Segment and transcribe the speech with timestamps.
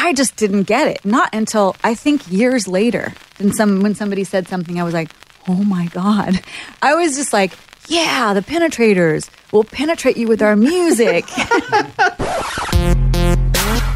[0.00, 1.04] I just didn't get it.
[1.04, 3.12] Not until I think years later.
[3.40, 5.10] And some when somebody said something, I was like,
[5.48, 6.40] oh my God.
[6.82, 7.52] I was just like,
[7.88, 11.24] yeah, the penetrators will penetrate you with our music.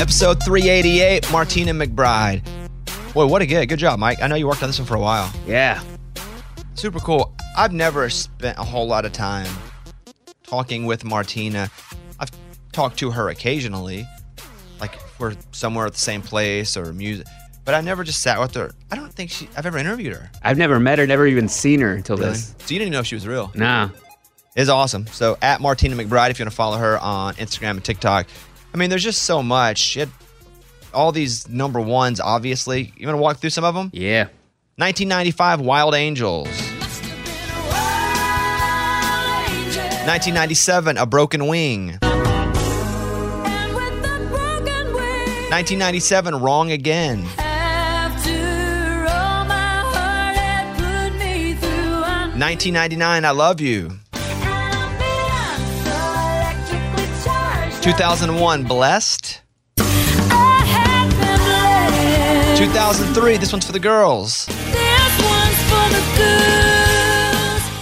[0.00, 2.42] Episode 388, Martina McBride.
[3.14, 3.66] Boy, what a get.
[3.66, 4.20] Good job, Mike.
[4.20, 5.32] I know you worked on this one for a while.
[5.46, 5.80] Yeah.
[6.74, 7.32] Super cool.
[7.56, 9.46] I've never spent a whole lot of time
[10.42, 11.70] talking with Martina.
[12.18, 12.32] I've
[12.72, 14.21] talked to her occasionally, like if
[15.22, 17.26] we're somewhere at the same place or music,
[17.64, 18.72] but I never just sat with her.
[18.90, 19.48] I don't think she.
[19.56, 20.30] I've ever interviewed her.
[20.42, 22.48] I've never met her, never even seen her until this.
[22.58, 23.50] So you didn't even know if she was real.
[23.54, 23.88] Nah.
[24.54, 25.06] It's awesome.
[25.06, 28.26] So at Martina McBride, if you want to follow her on Instagram and TikTok.
[28.74, 29.78] I mean, there's just so much.
[29.78, 30.10] She had
[30.92, 32.92] all these number ones, obviously.
[32.96, 33.90] You want to walk through some of them?
[33.94, 34.24] Yeah.
[34.76, 36.48] 1995, Wild Angels.
[40.04, 41.98] 1997, A Broken Wing.
[45.52, 47.24] 1997, Wrong Again.
[52.40, 53.90] 1999, I Love You.
[57.82, 59.42] 2001, Blessed.
[62.56, 64.46] 2003, this one's for the girls.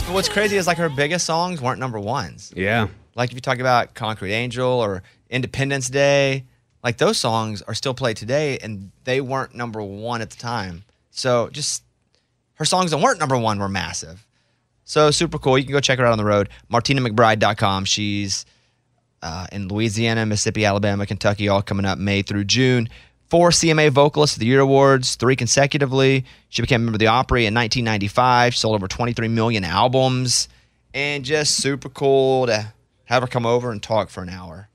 [0.07, 2.53] But what's crazy is like her biggest songs weren't number ones.
[2.57, 2.89] Yeah.
[3.15, 6.47] Like if you talk about Concrete Angel or Independence Day,
[6.83, 10.85] like those songs are still played today and they weren't number one at the time.
[11.11, 11.83] So just
[12.55, 14.27] her songs that weren't number one were massive.
[14.85, 15.59] So super cool.
[15.59, 16.49] You can go check her out on the road.
[16.73, 17.85] MartinaMcBride.com.
[17.85, 18.45] She's
[19.23, 22.89] uh, in Louisiana, Mississippi, Alabama, Kentucky, all coming up May through June.
[23.29, 26.25] Four CMA Vocalist of the Year awards, three consecutively.
[26.49, 28.55] She became a member of the Opry in 1995.
[28.55, 30.49] She sold over 23 million albums.
[30.93, 32.73] And just super cool to
[33.05, 34.69] have her come over and talk for an hour.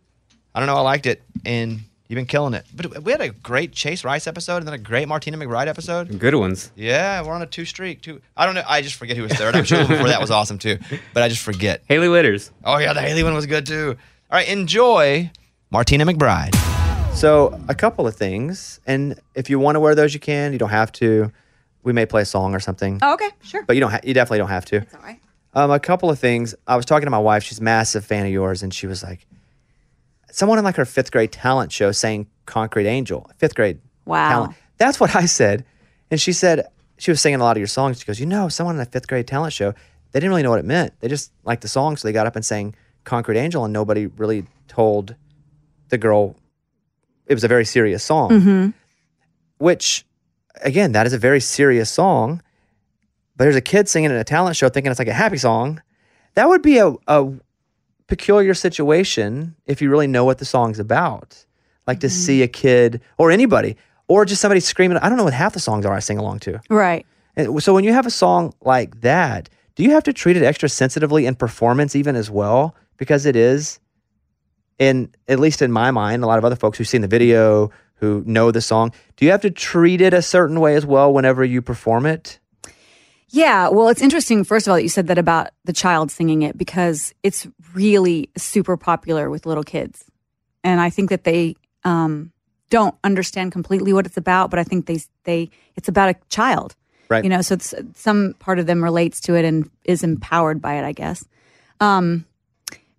[0.53, 1.21] I don't know, I liked it.
[1.45, 2.65] And you've been killing it.
[2.73, 6.19] But we had a great Chase Rice episode and then a great Martina McBride episode.
[6.19, 6.71] Good ones.
[6.75, 8.01] Yeah, we're on a two streak.
[8.01, 8.21] Two.
[8.35, 8.63] I don't know.
[8.67, 9.55] I just forget who was third.
[9.55, 10.77] I'm sure before that was awesome too,
[11.13, 11.83] but I just forget.
[11.87, 12.51] Hailey Whitters.
[12.63, 13.95] Oh yeah, the Hailey one was good too.
[14.31, 15.31] All right, enjoy
[15.71, 16.55] Martina McBride.
[17.15, 20.51] So a couple of things, and if you want to wear those, you can.
[20.51, 21.31] You don't have to.
[21.83, 23.63] We may play a song or something, oh, okay, sure.
[23.63, 23.91] but you don't.
[23.91, 24.79] Ha- you definitely don't have to.
[24.79, 25.19] All right.
[25.53, 26.53] Um, a couple of things.
[26.67, 27.43] I was talking to my wife.
[27.43, 29.25] She's a massive fan of yours, and she was like,
[30.35, 33.79] someone in like her fifth grade talent show saying "Concrete Angel." Fifth grade.
[34.05, 34.29] Wow.
[34.29, 34.55] Talent.
[34.77, 35.65] That's what I said,
[36.11, 36.67] and she said
[36.97, 37.99] she was singing a lot of your songs.
[37.99, 39.73] She goes, you know, someone in a fifth grade talent show.
[40.11, 40.93] They didn't really know what it meant.
[40.99, 44.07] They just liked the song, so they got up and sang "Concrete Angel," and nobody
[44.07, 45.15] really told
[45.89, 46.35] the girl
[47.27, 48.29] it was a very serious song.
[48.29, 48.69] Mm-hmm.
[49.57, 50.05] Which,
[50.61, 52.41] again, that is a very serious song.
[53.37, 55.81] But there's a kid singing in a talent show thinking it's like a happy song.
[56.35, 57.33] That would be a, a
[58.07, 61.45] peculiar situation if you really know what the song's about.
[61.87, 64.97] Like to see a kid or anybody or just somebody screaming.
[64.97, 66.61] I don't know what half the songs are I sing along to.
[66.69, 67.05] Right.
[67.35, 70.43] And so when you have a song like that, do you have to treat it
[70.43, 72.75] extra sensitively in performance even as well?
[72.97, 73.79] Because it is,
[74.79, 77.71] in at least in my mind, a lot of other folks who've seen the video,
[77.95, 78.91] who know the song.
[79.15, 82.39] Do you have to treat it a certain way as well whenever you perform it?
[83.35, 86.41] Yeah, well, it's interesting, first of all, that you said that about the child singing
[86.41, 90.05] it because it's really super popular with little kids.
[90.63, 92.31] And I think that they um,
[92.69, 96.77] don't understand completely what it's about, but I think they, they it's about a child.
[97.09, 97.25] Right.
[97.25, 97.57] You know, so
[97.93, 101.25] some part of them relates to it and is empowered by it, I guess.
[101.81, 102.23] Um,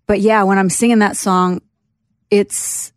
[0.05, 1.63] but yeah, when I'm singing that song,
[2.29, 2.93] it's,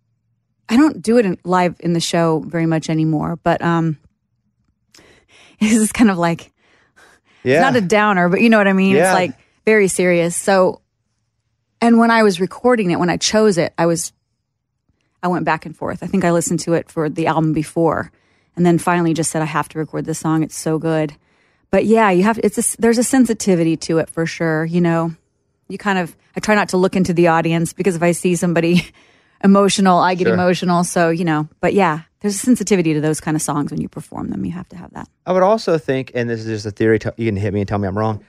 [0.68, 3.96] I don't do it in, live in the show very much anymore, but um,
[5.58, 6.49] this is kind of like,
[7.42, 7.54] Yeah.
[7.56, 8.96] it's not a downer, but you know what I mean?
[8.96, 9.06] Yeah.
[9.10, 9.32] It's like
[9.64, 10.36] very serious.
[10.36, 10.80] So,
[11.80, 14.12] and when I was recording it, when I chose it, I was,
[15.22, 16.02] I went back and forth.
[16.02, 18.10] I think I listened to it for the album before
[18.56, 20.42] and then finally just said, I have to record this song.
[20.42, 21.14] It's so good.
[21.70, 24.64] But yeah, you have, it's a, there's a sensitivity to it for sure.
[24.64, 25.14] You know,
[25.68, 28.34] you kind of, I try not to look into the audience because if I see
[28.36, 28.86] somebody
[29.44, 30.34] emotional, I get Sure.
[30.34, 30.84] emotional.
[30.84, 33.88] So, you know, but yeah, there's a sensitivity to those kind of songs when you
[33.88, 34.44] perform them.
[34.44, 35.08] You have to have that.
[35.26, 37.68] I would also think, and this is just a theory, you can hit me and
[37.68, 38.24] tell me I'm wrong.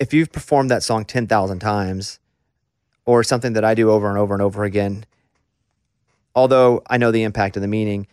[0.00, 2.18] If you've performed that song 10,000 times
[3.06, 5.06] or something that I do over and over and over again,
[6.34, 8.08] although I know the impact and the meaning,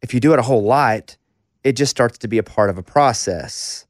[0.00, 1.16] if you do it a whole lot,
[1.64, 3.86] it just starts to be a part of a process.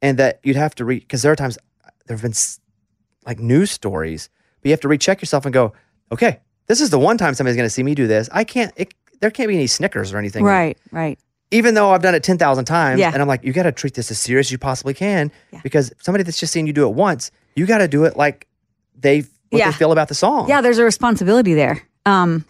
[0.00, 2.32] And that you'd have to read, because there are times uh, there have been
[3.26, 4.30] like news stories,
[4.60, 5.74] but you have to recheck yourself and go,
[6.10, 6.40] okay,
[6.70, 8.28] this is the one time somebody's going to see me do this.
[8.32, 11.18] I can't, it, there can't be any Snickers or anything Right, right.
[11.50, 13.10] even though I've done it 10,000 times, Yeah.
[13.12, 15.60] and I'm like, you got to treat this as serious as you possibly can Yeah.
[15.64, 18.46] because somebody that's just seen you do it once, you got to do it like
[18.96, 19.20] they
[19.50, 19.70] what Yeah.
[19.70, 20.48] they feel about the song.
[20.48, 21.82] Yeah, there's a responsibility there.
[22.06, 22.44] Um,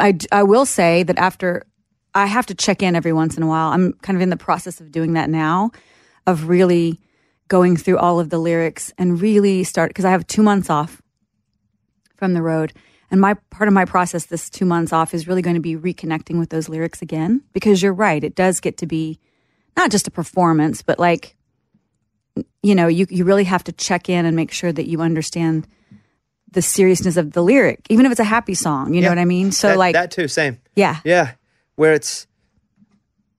[0.00, 1.62] I, I will say that after
[2.12, 3.70] I have to check in every once in a while.
[3.70, 5.70] I'm kind of in the process of doing that now,
[6.26, 6.98] of really
[7.46, 11.00] going through all of the lyrics and really start because I have two months off
[12.16, 12.72] from the road.
[13.10, 15.76] And my part of my process this two months off is really going to be
[15.76, 18.22] reconnecting with those lyrics again because you're right.
[18.22, 19.18] It does get to be
[19.76, 21.34] not just a performance, but like,
[22.62, 25.66] you know, you, you really have to check in and make sure that you understand
[26.52, 28.94] the seriousness of the lyric, even if it's a happy song.
[28.94, 29.52] You know what I mean?
[29.52, 30.60] So that, like, that too, same.
[30.74, 31.32] yeah, Yeah,
[31.76, 32.26] where it's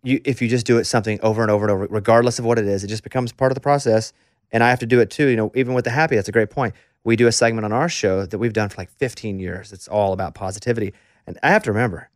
[0.04, 2.58] you if you just do it something over and over and over, regardless of what
[2.58, 4.14] it is, it just becomes part of the process.
[4.52, 5.28] And I have to do it too.
[5.28, 6.74] You know, even with the happy, that's a great point.
[7.04, 9.72] We do a segment on our show that we've done for like 15 years.
[9.72, 10.94] It's all about positivity,
[11.26, 12.10] and I have to remember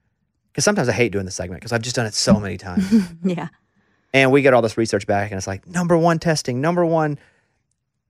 [0.51, 2.91] because sometimes I hate doing the segment because I've just done it so many times.
[3.23, 3.47] yeah,
[4.13, 7.17] and we get all this research back, and it's like number one testing, number one,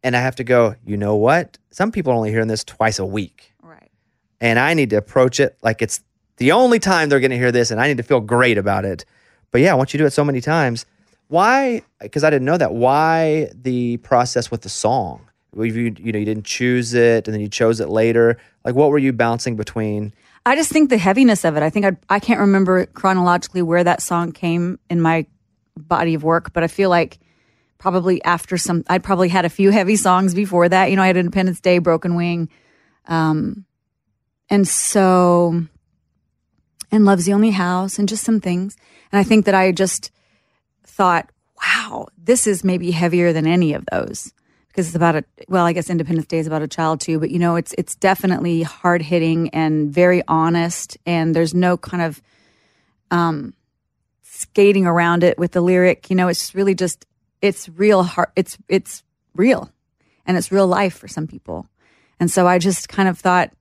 [0.03, 0.75] and I have to go.
[0.85, 1.57] You know what?
[1.71, 3.91] Some people are only hearing this twice a week right.
[4.39, 6.01] and I need to approach it like it's
[6.37, 8.85] the only time they're going to hear this, and I need to feel great about
[8.85, 9.05] it.
[9.51, 10.85] But yeah, once you do it so many times,
[11.27, 11.81] why?
[11.99, 12.73] Because I didn't know that.
[12.73, 15.29] Why the process with the song?
[15.55, 18.37] You, you know, you didn't choose it, and then you chose it later.
[18.63, 20.13] Like, what were you bouncing between?
[20.45, 21.63] I just think the heaviness of it.
[21.63, 25.25] I think I I can't remember chronologically where that song came in my
[25.77, 27.19] body of work, but I feel like
[27.77, 30.89] probably after some, I'd probably had a few heavy songs before that.
[30.89, 32.49] You know, I had Independence Day, Broken Wing,
[33.07, 33.65] um,
[34.49, 35.63] and so,
[36.91, 38.77] and Love's the Only House, and just some things.
[39.11, 40.11] And I think that I just
[40.83, 41.29] thought,
[41.59, 44.31] wow, this is maybe heavier than any of those
[44.75, 47.31] because it's about a well, I guess Independence Day is about a child too, but
[47.31, 52.21] you know, it's it's definitely hard hitting and very honest, and there's no kind of
[53.09, 53.53] um,
[54.23, 56.09] skating around it with the lyric.
[56.09, 57.05] You know, it's really just
[57.41, 58.27] it's real hard.
[58.35, 59.01] It's it's
[59.33, 59.71] real,
[60.25, 61.69] and it's real life for some people.
[62.19, 63.51] And so I just kind of thought,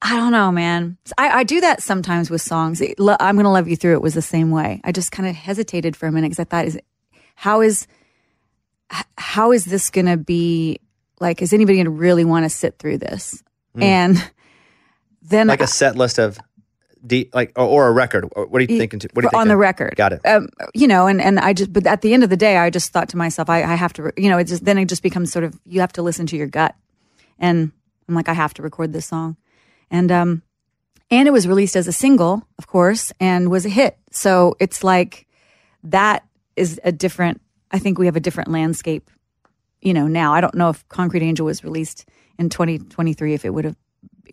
[0.00, 0.96] I don't know, man.
[1.18, 2.80] I, I do that sometimes with songs.
[2.80, 4.80] It- I'm gonna love you through it was the same way.
[4.84, 6.78] I just kind of hesitated for a minute because I thought, is
[7.34, 7.88] how is
[9.18, 10.80] how is this going to be
[11.20, 13.42] like is anybody going to really want to sit through this
[13.78, 14.22] and
[15.22, 16.38] then Like a set list of,
[17.06, 18.28] de- like, or, or a record.
[18.34, 18.98] What are you thinking?
[18.98, 19.48] To, what are you on thinking?
[19.48, 20.20] the record Got it.
[20.26, 22.68] um, you know and and i just but at the end of the day i
[22.70, 25.02] just thought to myself i, I have to you know it just then it just
[25.02, 26.74] becomes sort of you have to listen to your gut
[27.38, 27.72] and
[28.08, 29.36] i'm like i have to record this song
[29.90, 30.42] and um
[31.10, 34.84] and it was released as a single of course and was a hit so it's
[34.84, 35.26] like
[35.84, 36.24] that
[36.56, 37.40] is a different
[37.72, 39.10] i think we have a different landscape
[39.80, 43.50] you know now i don't know if concrete angel was released in 2023 if it
[43.50, 43.76] would have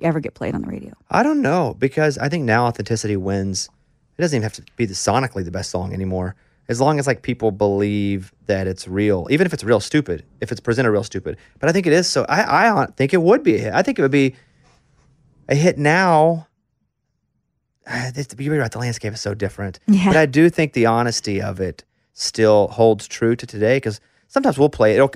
[0.01, 3.69] ever get played on the radio I don't know because I think now authenticity wins.
[4.17, 6.35] It doesn't even have to be the sonically the best song anymore.
[6.67, 10.51] As long as like people believe that it's real, even if it's real stupid, if
[10.51, 11.37] it's presented real stupid.
[11.57, 12.07] But I think it is.
[12.07, 13.73] So I, I think it would be a hit.
[13.73, 14.35] I think it would be
[15.47, 16.47] a hit now.
[18.37, 18.71] You're right.
[18.71, 19.79] The landscape is so different.
[19.87, 20.05] Yeah.
[20.05, 21.83] But I do think the honesty of it
[22.19, 24.95] still holds true to today because sometimes we'll play it.
[24.95, 25.11] It'll,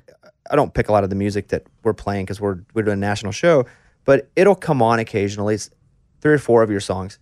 [0.50, 2.98] I don't pick a lot of the music that we're playing because we're we're doing
[2.98, 3.66] a national show,
[4.06, 5.56] but it'll come on occasionally.
[5.56, 5.70] It's
[6.22, 7.20] three or four of your songs,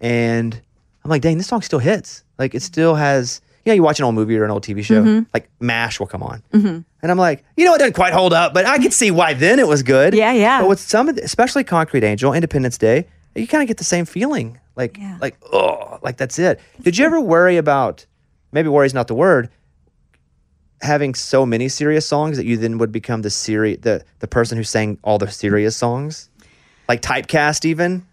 [0.00, 0.60] and
[1.04, 2.24] I'm like, dang, this song still hits.
[2.38, 3.40] Like it still has.
[3.64, 5.24] You know, you watch an old movie or an old TV show, Mm-hmm.
[5.34, 8.54] like MASH will come on, and I'm like, you know, it doesn't quite hold up,
[8.54, 10.14] but I can see why then it was good.
[10.14, 10.60] Yeah, yeah.
[10.62, 13.84] But with some of, the, especially Concrete Angel, Independence Day, you kind of get the
[13.84, 15.18] same feeling, like, Yeah.
[15.20, 16.58] like, oh, like that's it.
[16.80, 18.06] Did you ever worry about?
[18.52, 19.48] Maybe worry is not the word.
[20.82, 24.56] Having so many serious songs that you then would become the serious, the the person
[24.56, 26.30] who sang all the serious songs,
[26.88, 28.06] like typecast even.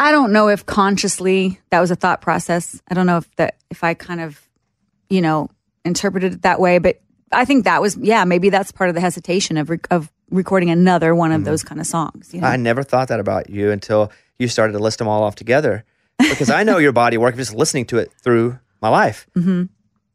[0.00, 2.80] I don't know if consciously that was a thought process.
[2.88, 4.40] I don't know if that if I kind of,
[5.08, 5.50] you know,
[5.84, 7.00] interpreted it that way, but
[7.30, 10.70] I think that was yeah, maybe that's part of the hesitation of rec- of recording
[10.70, 11.44] another one of mm-hmm.
[11.44, 12.34] those kind of songs.
[12.34, 12.48] You know?
[12.48, 15.84] I never thought that about you until you started to list them all off together.
[16.18, 19.26] Because I know your body work just listening to it through my life.
[19.36, 19.64] Mm-hmm.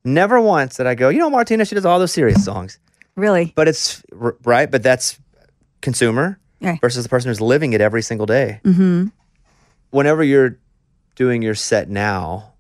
[0.06, 2.80] Never once did I go, you know, Martina, she does all those serious songs.
[3.16, 3.54] really?
[3.56, 5.18] But it's right, but that's
[5.82, 6.80] consumer Right.
[6.80, 8.62] versus the person who's living it every single day.
[8.64, 9.08] Mm-hmm.
[9.92, 10.58] Whenever you're
[11.16, 12.54] doing your set now,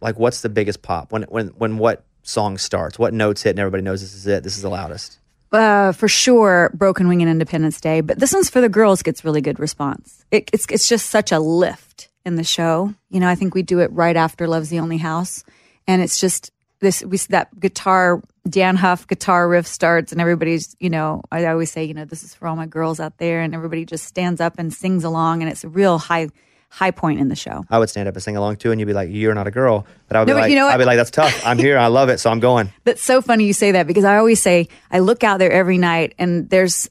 [0.00, 1.12] like what's the biggest pop?
[1.12, 2.98] When when when what song starts?
[2.98, 4.42] What notes hit and everybody knows this is it?
[4.42, 5.18] This is the loudest.
[5.52, 9.22] Uh, for sure, Broken Wing and Independence Day, but this one's for the girls gets
[9.22, 10.24] really good response.
[10.30, 12.94] It, it's it's just such a lift in the show.
[13.10, 15.44] You know, I think we do it right after Love's the Only House,
[15.86, 16.50] and it's just
[16.80, 21.46] this we see that guitar Dann Huff guitar riff starts, and everybody's you know I
[21.46, 24.04] always say you know this is for all my girls out there, and everybody just
[24.04, 26.28] stands up and sings along, and it's a real high
[26.68, 27.64] high point in the show.
[27.68, 29.50] I would stand up and sing along too, and you'd be like, "You're not a
[29.50, 31.46] girl," but I would No, be like, you know "I'd be like, that's tough.
[31.46, 31.76] I'm here.
[31.78, 34.40] I love it, so I'm going." That's so funny you say that because I always
[34.40, 36.88] say I look out there every night and there's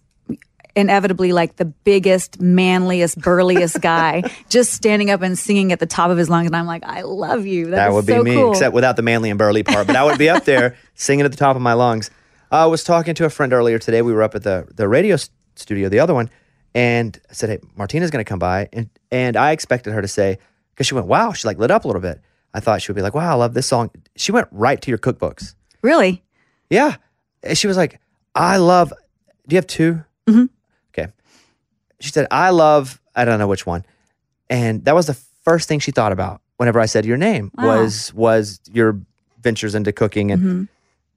[0.76, 6.10] inevitably like the biggest, manliest, burliest guy just standing up and singing at the top
[6.12, 7.72] of his lungs, and I'm like, I love you.
[7.72, 8.52] That would be so me, cool.
[8.52, 9.88] except without the manly and burly part.
[9.88, 12.10] But I would be up there singing at the top of my lungs.
[12.52, 14.02] I was talking to a friend earlier today.
[14.02, 15.18] We were up at the the radio
[15.56, 16.30] studio, the other one,
[16.76, 20.08] and I said, "Hey, Martina's going to come by," and and I expected her to
[20.08, 20.38] say
[20.74, 22.22] because she went, "Wow," she like lit up a little bit.
[22.54, 24.92] I thought she would be like, "Wow, I love this song." She went right to
[24.92, 25.56] your cookbooks.
[25.82, 26.24] really?
[26.70, 26.96] Yeah,
[27.44, 28.00] and she was like,
[28.36, 28.92] "I love."
[29.48, 30.46] Do you have 2 Mm-hmm.
[32.02, 33.86] She said, "I love." I don't know which one,
[34.50, 37.66] and that was the first thing she thought about whenever I said your name Wow.
[37.66, 39.00] was was your
[39.42, 40.64] ventures into cooking, and Mm-hmm.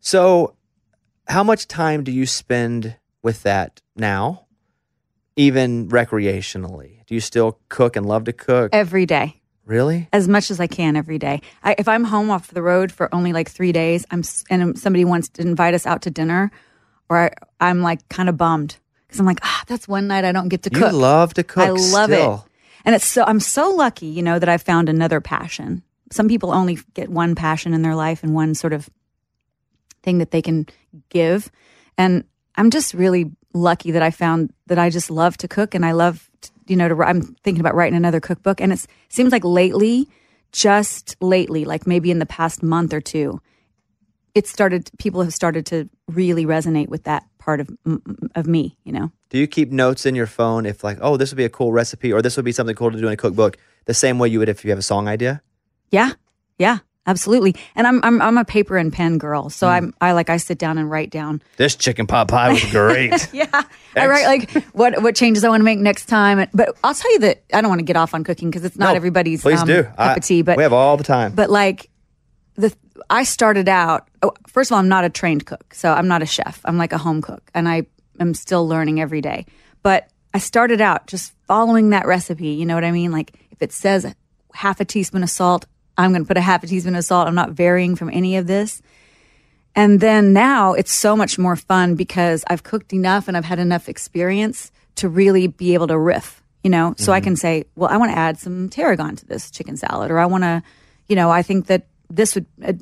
[0.01, 0.55] so
[1.29, 4.47] how much time do you spend with that now,
[5.37, 7.05] even recreationally?
[7.07, 8.71] Do you still cook and love to cook?
[8.73, 9.41] Every day.
[9.67, 10.09] really?
[10.13, 11.41] As much as I can every day.
[11.63, 15.05] I, if I'm home off the road for only like three days, I'm and somebody
[15.05, 16.51] wants to invite us out to dinner,
[17.09, 18.77] or I, I'm like kind of bummed
[19.15, 20.91] because I'm like, ah, that's one night I don't get to cook.
[20.93, 21.65] You love to cook.
[21.65, 22.45] I love still.
[22.47, 22.51] it.
[22.85, 25.83] And it's so I'm so lucky, you know, that I found another passion.
[26.11, 28.91] Some people only get one passion in their life and one sort of
[30.03, 30.67] thing that they can
[31.11, 31.51] give.
[31.97, 32.25] And
[32.57, 35.93] I'm just really lucky that I found that I just love to cook and I
[35.93, 38.61] love, t- you know, to I'm thinking about writing another cookbook.
[38.61, 40.09] And it seems like lately,
[40.51, 43.41] just lately, like maybe in the past month or two,
[44.35, 47.69] it started, people have started to really resonate with that part of,
[48.35, 49.13] of me, you know?
[49.29, 51.73] Do you keep notes in your phone if like, oh, this would be a cool
[51.73, 54.29] recipe or this would be something cool to do in a cookbook, the same way
[54.29, 55.43] you would if you have a song idea?
[55.91, 56.13] Yeah,
[56.59, 57.55] yeah, absolutely.
[57.77, 60.59] And I'm I'm I'm a paper and pen girl, so I'm I like I sit
[60.59, 61.43] down and write down.
[61.59, 63.13] This chicken pot pie was great.
[63.35, 63.63] Yeah,
[63.97, 66.49] I write like what what changes I want to make next time.
[66.55, 68.79] But I'll tell you that I don't want to get off on cooking because it's
[68.79, 69.83] not No, everybody's Please um, do.
[69.85, 70.43] cup I- of tea.
[70.43, 71.33] But we have all the time.
[71.35, 71.91] but like
[73.11, 74.09] I started out.
[74.23, 76.61] oh, First of all, I'm not a trained cook, so I'm not a chef.
[76.65, 77.87] I'm like a home cook, and I
[78.21, 79.47] am still learning every day.
[79.83, 82.49] But I started out just following that recipe.
[82.49, 83.13] You know what I mean?
[83.13, 84.15] Like if it says
[84.53, 87.29] half a teaspoon of salt, I'm going to put a half a teaspoon of salt.
[87.29, 88.83] I'm not varying from any of this.
[89.77, 93.59] And then now it's so much more fun because I've cooked enough and I've had
[93.59, 96.95] enough experience to really be able to riff, you know?
[96.97, 97.25] So I mm-hmm.
[97.25, 100.27] can say, well, I want to add some tarragon to this chicken salad, or I
[100.27, 100.63] want to,
[101.09, 102.73] you know, I think that this would, uh,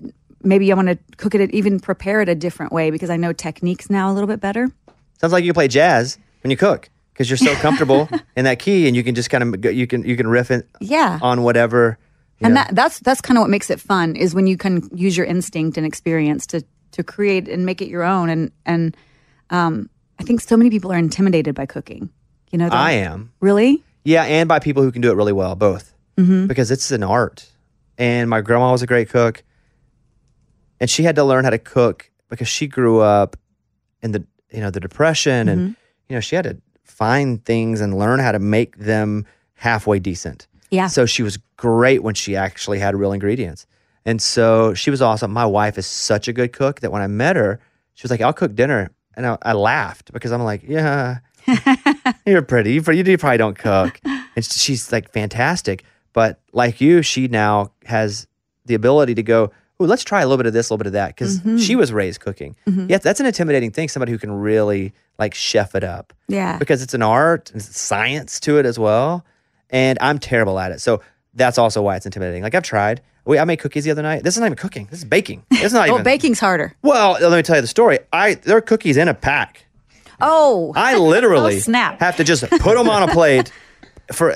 [0.42, 3.32] maybe I want to cook it, even prepare it a different way because I know
[3.32, 4.68] techniques now a little bit better.
[5.20, 8.86] Sounds like you play jazz when you cook because you're so comfortable in that key
[8.88, 11.18] and you can just kind of you can you can riff it Yeah.
[11.22, 11.98] on whatever.
[12.40, 12.60] and know.
[12.62, 15.26] that that's that's kind of what makes it fun is when you can use your
[15.26, 18.96] instinct and experience to to create and make it your own and and
[19.50, 19.88] um
[20.18, 22.10] I think so many people are intimidated by cooking.
[22.50, 23.32] You know, I am.
[23.40, 23.82] really.
[24.04, 25.94] Yeah, and by people who can do it really well, both.
[26.18, 26.46] Mm-hmm.
[26.48, 27.48] Because it's an art.
[27.98, 29.42] And my grandma was a great cook.
[30.80, 33.36] And she had to learn how to cook because she grew up
[34.02, 35.72] in the you know, the depression and mm-hmm.
[36.08, 40.46] you know, she had to find things and learn how to make them halfway decent.
[40.70, 40.86] Yeah.
[40.88, 43.66] So she was great when she actually had real ingredients.
[44.04, 45.32] And so she was awesome.
[45.32, 47.60] My wife is such a good cook that when I met her,
[47.94, 48.90] she was like, I'll cook dinner.
[49.14, 51.18] And I, I laughed because I'm like, yeah,
[52.26, 52.72] you're pretty.
[52.72, 54.00] You, you probably don't cook.
[54.04, 55.84] And she's like fantastic.
[56.12, 58.26] But like you, she now has
[58.66, 59.50] the ability to go,
[59.80, 61.56] "Ooh, let's try a little bit of this, a little bit of that," because Mm-hmm.
[61.58, 62.54] she was raised cooking.
[62.66, 63.88] Yeah, that's an intimidating thing.
[63.88, 66.58] Somebody who can really like chef it up Yeah.
[66.58, 69.24] because it's an art and it's science to it as well.
[69.70, 70.80] And I'm terrible at it.
[70.80, 71.00] So
[71.34, 72.42] that's also why it's intimidating.
[72.42, 73.00] Like I've tried.
[73.24, 74.24] We, I made cookies the other night.
[74.24, 74.88] This is not even cooking.
[74.90, 75.44] This is baking.
[75.50, 76.04] It's not Oh, even.
[76.04, 76.74] baking's harder.
[76.82, 78.00] Well, let me tell you the story.
[78.12, 79.64] I there are cookies in a pack.
[80.20, 82.00] Oh, I literally Oh, snap.
[82.00, 83.50] have to just put them on a plate
[84.12, 84.34] for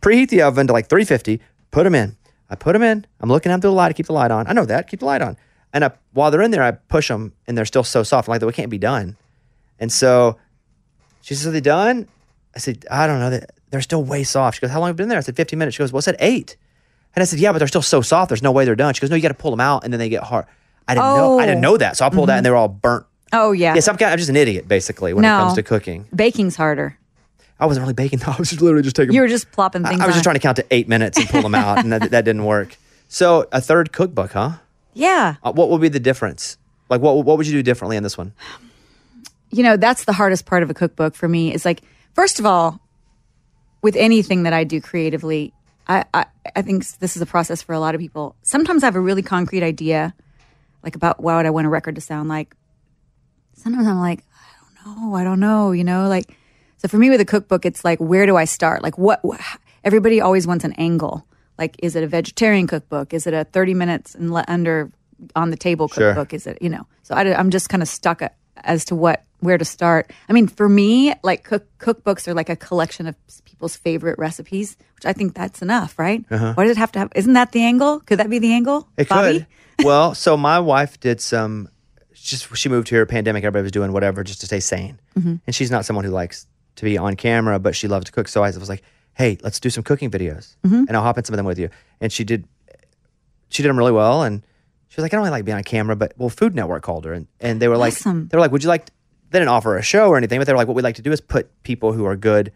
[0.00, 1.40] preheat the oven to like 350.
[1.70, 2.16] Put them in.
[2.50, 3.06] I put them in.
[3.20, 4.46] I'm looking at the light to keep the light on.
[4.46, 4.88] I know that.
[4.88, 5.36] Keep the light on.
[5.72, 8.26] And I, while they're in there, I push them, and they're still so soft.
[8.28, 9.16] I'm like, they can't be done.
[9.78, 10.38] And so
[11.20, 12.08] she says, "Are they done?"
[12.56, 13.30] I said, "I don't know.
[13.30, 15.36] They- They're still way soft." She goes, "How long have you been there?" I said,
[15.36, 16.56] "15 minutes." She goes, "Well, said eight.
[17.14, 18.30] And I said, "Yeah, but they're still so soft.
[18.30, 19.92] There's no way they're done." She goes, "No, you got to pull them out, and
[19.92, 20.46] then they get hard."
[20.88, 21.38] I didn't know.
[21.38, 21.72] I didn't Oh.
[21.72, 22.36] know that, so I pulled that, mm-hmm.
[22.38, 23.04] and they were all burnt.
[23.34, 23.74] oh yeah.
[23.74, 26.06] Yes, I'm, kind- I'm just an idiot basically when it comes to cooking.
[26.16, 26.96] Baking's harder.
[27.60, 28.18] I wasn't really baking.
[28.24, 28.32] Though.
[28.32, 29.14] I was just literally just taking.
[29.14, 30.00] You were just plopping things.
[30.00, 31.92] I was on just trying to count to eight minutes and pull them out, and
[31.92, 32.76] that, that didn't work.
[33.08, 34.52] So a third cookbook, huh?
[34.94, 35.36] Yeah.
[35.42, 36.58] Uh, what would be the difference?
[36.88, 38.32] Like, what what would you do differently in this one?
[39.50, 41.82] you know that's the hardest part of a cookbook for me is like
[42.14, 42.80] first of all
[43.82, 45.52] with anything that i do creatively
[45.86, 48.86] I, I i think this is a process for a lot of people sometimes i
[48.86, 50.14] have a really concrete idea
[50.82, 52.54] like about what i want a record to sound like
[53.54, 54.22] sometimes i'm like
[54.80, 56.36] i don't know i don't know you know like
[56.78, 59.56] so for me with a cookbook it's like where do i start like what wh-
[59.84, 61.26] everybody always wants an angle
[61.58, 64.90] like is it a vegetarian cookbook is it a 30 minutes and under
[65.36, 66.14] on the table Sure.
[66.14, 68.30] cookbook is it you know so I, am just kind of stuck a-
[68.64, 72.48] as to what where to start i mean for me like cook, cookbooks are like
[72.48, 76.76] a collection of people's favorite recipes which i think that's enough right why does it
[76.76, 79.02] have to have isn't that the angle could that be the angle Uh-huh.
[79.02, 79.38] It Bobby?
[79.38, 79.46] could.
[79.84, 81.68] well, so my wife did some.
[82.12, 83.44] Just she moved here, pandemic.
[83.44, 85.36] Everybody was doing whatever just to stay sane, Mm-hmm.
[85.46, 88.26] and she's not someone who likes to be on camera, but she loved to cook.
[88.28, 88.82] So I was like,
[89.14, 90.84] "Hey, let's do some cooking videos, Mm-hmm.
[90.88, 91.68] and I'll hop in some of them with you."
[92.00, 92.46] And she did.
[93.50, 94.42] She did them really well, and
[94.88, 97.04] she was like, "I don't really like being on camera, but well, Food Network called
[97.04, 98.28] her, and and they were like, Awesome.
[98.28, 98.86] they were like, would you like?"
[99.30, 101.02] They didn't offer a show or anything, but they were like, "What we'd like to
[101.02, 102.50] do is put people who are good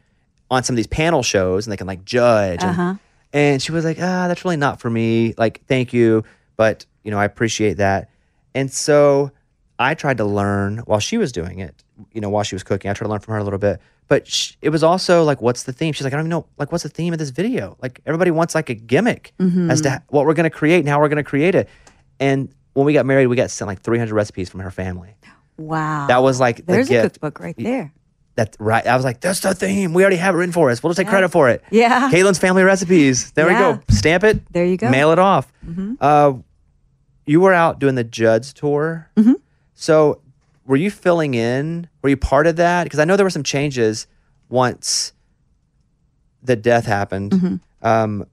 [0.51, 2.95] on some of these panel shows, and they can like judge." and- Uh-huh.
[3.35, 5.35] and she was like, ah, that's really not for me.
[5.39, 6.23] Like, thank you.
[6.57, 8.11] But, you know, I appreciate that.
[8.55, 9.31] And so
[9.79, 11.83] I tried to learn while she was doing it,
[12.13, 12.91] you know, while she was cooking.
[12.91, 13.81] I tried to learn from her a little bit.
[14.13, 15.95] But sh- it was also like, what's the theme?
[15.95, 17.79] She's like, I don't even know, like, what's the theme of this video?
[17.81, 21.01] Like, everybody wants like a gimmick as to what we're going to create and how
[21.01, 21.67] we're going to create it.
[22.21, 25.15] And when we got married, we got sent like 300 recipes from her family.
[25.57, 27.15] wow That was like the there's a gift.
[27.15, 27.95] cookbook right there
[28.35, 28.87] That's right.
[28.87, 29.95] I was like, that's the theme.
[29.95, 30.83] We already have it written for us.
[30.83, 31.63] We'll just take credit for it.
[31.71, 32.11] Yeah.
[32.13, 33.31] Caitlin's family recipes.
[33.33, 33.81] There we go.
[33.89, 34.43] Stamp it.
[34.53, 34.89] There you go.
[34.89, 34.93] Mm-hmm.
[34.93, 35.51] Mail it off.
[36.03, 36.35] Uh,
[37.25, 39.09] you were out doing the Judd's tour.
[39.17, 39.35] Mm-hmm.
[39.75, 40.21] So
[40.67, 41.89] were you filling in?
[42.03, 42.85] Were you part of that?
[42.85, 44.07] Because I know there were some changes
[44.49, 45.13] once
[46.43, 47.33] the death happened.
[47.33, 47.87] Mm-hmm.
[47.87, 48.27] Um,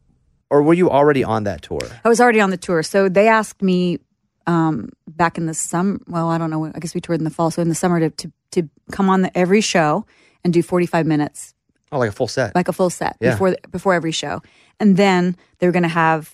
[0.49, 1.79] or were you already on that tour?
[2.03, 2.81] I was already on the tour.
[2.83, 3.99] So they asked me
[4.47, 5.99] um, back in the summer.
[6.07, 6.65] Well, I don't know.
[6.65, 7.51] I guess we toured in the fall.
[7.51, 10.05] So in the summer to to, to come on the, every show
[10.43, 11.53] and do 45 minutes,
[11.91, 12.55] Oh, like a full set.
[12.55, 13.31] like a full set Yeah.
[13.31, 14.41] before before every show.
[14.79, 16.33] And then they were going to have,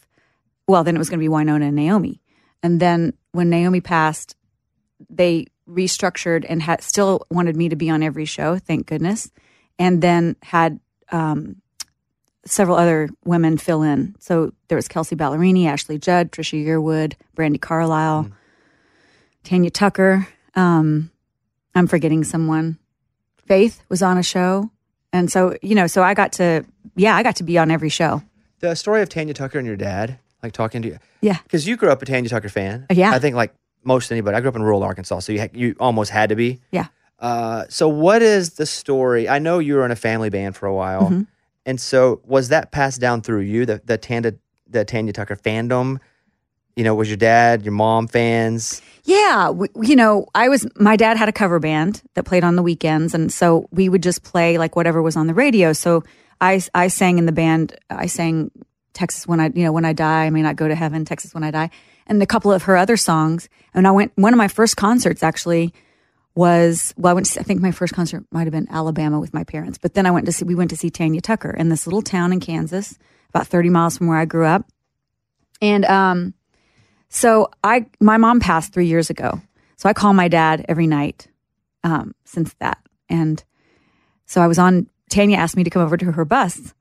[0.67, 2.21] well, then it was going to be Winona and Naomi.
[2.63, 4.35] And then when Naomi passed,
[5.09, 8.57] they restructured and had still wanted me to be on every show.
[8.57, 9.31] Thank goodness.
[9.79, 10.79] And then had
[11.11, 11.61] um,
[12.45, 14.15] several other women fill in.
[14.19, 18.31] So there was Kelsea Ballerini, Ashley Judd, Trisha Yearwood, Brandi Carlile,
[19.43, 20.27] Tanya Tucker.
[20.55, 21.11] Um,
[21.73, 22.77] I'm forgetting someone.
[23.47, 24.71] Faith was on a show.
[25.11, 27.89] And so, you know, so I got to, yeah, I got to be on every
[27.89, 28.21] show.
[28.59, 30.97] the story of Tanya Tucker and your dad, like talking to you.
[31.21, 31.37] Yeah.
[31.43, 32.85] Because you grew up a Tanya Tucker fan.
[32.89, 33.11] Uh, yeah.
[33.11, 33.53] I think like
[33.85, 34.35] most anybody.
[34.35, 36.59] I grew up in rural Arkansas, so you ha- you almost had to be.
[36.71, 36.87] Yeah.
[37.19, 39.29] Uh, so what is the story?
[39.29, 41.21] I know you were in a family band for a while, Mm-hmm.
[41.65, 44.33] and so was that passed down through you the the Tanya
[44.69, 45.99] the Tanya Tucker fandom?
[46.75, 48.81] You know, was your dad, your mom fans?
[49.05, 52.57] Yeah, we, you know, I was my dad had a cover band that played on
[52.57, 55.71] the weekends, and so we would just play like whatever was on the radio.
[55.71, 56.03] So
[56.41, 57.75] I I sang in the band.
[57.89, 58.51] I sang
[58.93, 61.05] Texas when I you know when I die, I may not go to heaven.
[61.05, 61.69] Texas when I die,
[62.07, 63.49] and a couple of her other songs.
[63.73, 65.73] And I went one of my first concerts actually
[66.35, 67.27] was well, I went.
[67.27, 70.05] To, I think my first concert might have been Alabama with my parents, but then
[70.05, 70.45] I went to see.
[70.45, 72.97] We went to see Tanya Tucker in this little town in Kansas,
[73.29, 74.67] about thirty miles from where I grew up,
[75.61, 76.33] and um.
[77.07, 79.39] So I, my mom passed three years ago.
[79.77, 81.27] So I call my dad every night
[81.81, 82.79] um, since that.
[83.07, 83.41] And
[84.25, 84.87] so I was on.
[85.09, 86.73] Tanya asked me to come over to her bus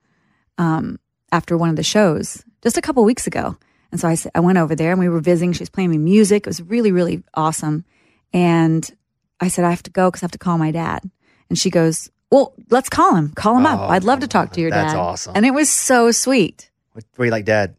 [0.59, 0.99] um,
[1.31, 3.57] after one of the shows just a couple weeks ago.
[3.95, 5.53] And so I, I went over there and we were visiting.
[5.53, 6.43] She was playing me music.
[6.43, 7.85] It was really, really awesome.
[8.33, 8.91] And
[9.39, 11.09] I said, I have to go because I have to call my dad.
[11.49, 13.31] And she goes, well, let's call him.
[13.37, 13.79] Call him up.
[13.79, 14.99] Oh, I'd love to talk to your that's dad.
[14.99, 15.35] awesome.
[15.37, 16.73] And it was so sweet.
[17.17, 17.77] Were you like, Dad?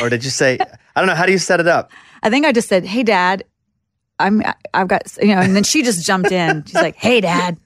[0.00, 0.56] Or did you say,
[0.96, 1.90] I don't know, how do you set it up?
[2.22, 3.44] I think I just said, "Hey, Dad,
[4.18, 6.64] I'm I've got you know," and then she just jumped in.
[6.64, 7.58] She's like, "Hey, Dad,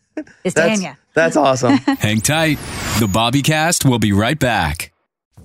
[0.44, 1.72] it's That's, Tanya." that's awesome.
[1.76, 2.58] Hang tight.
[2.98, 4.92] The Bobby Cast will be right back.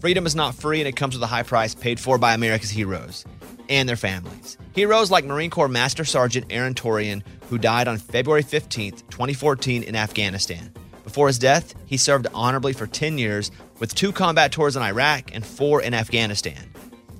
[0.01, 2.71] Freedom is not free and it comes with a high price paid for by America's
[2.71, 3.23] heroes
[3.69, 4.57] and their families.
[4.73, 9.95] Heroes like Marine Corps Master Sergeant Aaron Torian, who died on February 15, 2014, in
[9.95, 10.73] Afghanistan.
[11.03, 15.35] Before his death, he served honorably for 10 years with two combat tours in Iraq
[15.35, 16.71] and four in Afghanistan.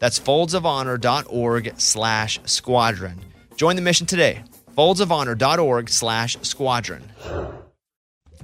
[0.00, 3.20] That's foldsofhonor.org slash squadron.
[3.56, 4.42] Join the mission today.
[4.76, 7.04] foldsofhonor.org slash squadron.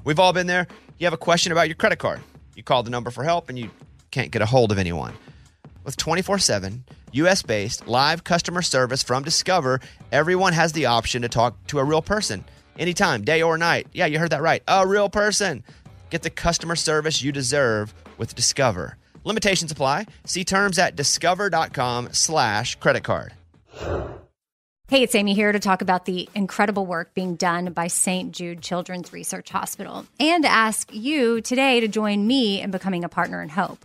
[0.05, 0.69] We've all been there.
[0.99, 2.21] You have a question about your credit card.
[2.55, 3.71] You call the number for help and you
[4.11, 5.15] can't get a hold of anyone.
[5.85, 9.81] With 24 7, US based live customer service from Discover,
[10.13, 12.45] everyone has the option to talk to a real person
[12.79, 13.87] anytime, day or night.
[13.93, 14.63] Yeah, you heard that right.
[14.69, 15.65] A real person.
[16.11, 18.99] Get the customer service you deserve with Discover.
[19.27, 20.07] Limitations apply.
[20.25, 23.35] See terms at discover.com slash credit card.
[24.89, 28.31] Hey, it's Amy here to talk about the incredible work being done by St.
[28.31, 33.43] Jude Children's Research Hospital and ask you today to join me in becoming a partner
[33.43, 33.85] in hope.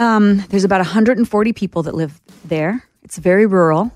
[0.00, 2.82] Um, there's about 140 people that live there.
[3.04, 3.92] It's very rural.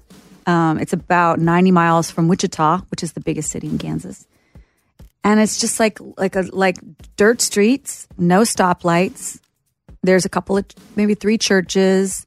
[0.47, 4.27] Um, it's about 90 miles from Wichita, which is the biggest city in Kansas.
[5.25, 6.77] And it's just like like a like
[7.17, 9.41] dirt streets, no stoplights.
[10.03, 12.27] There's a couple of maybe three churches.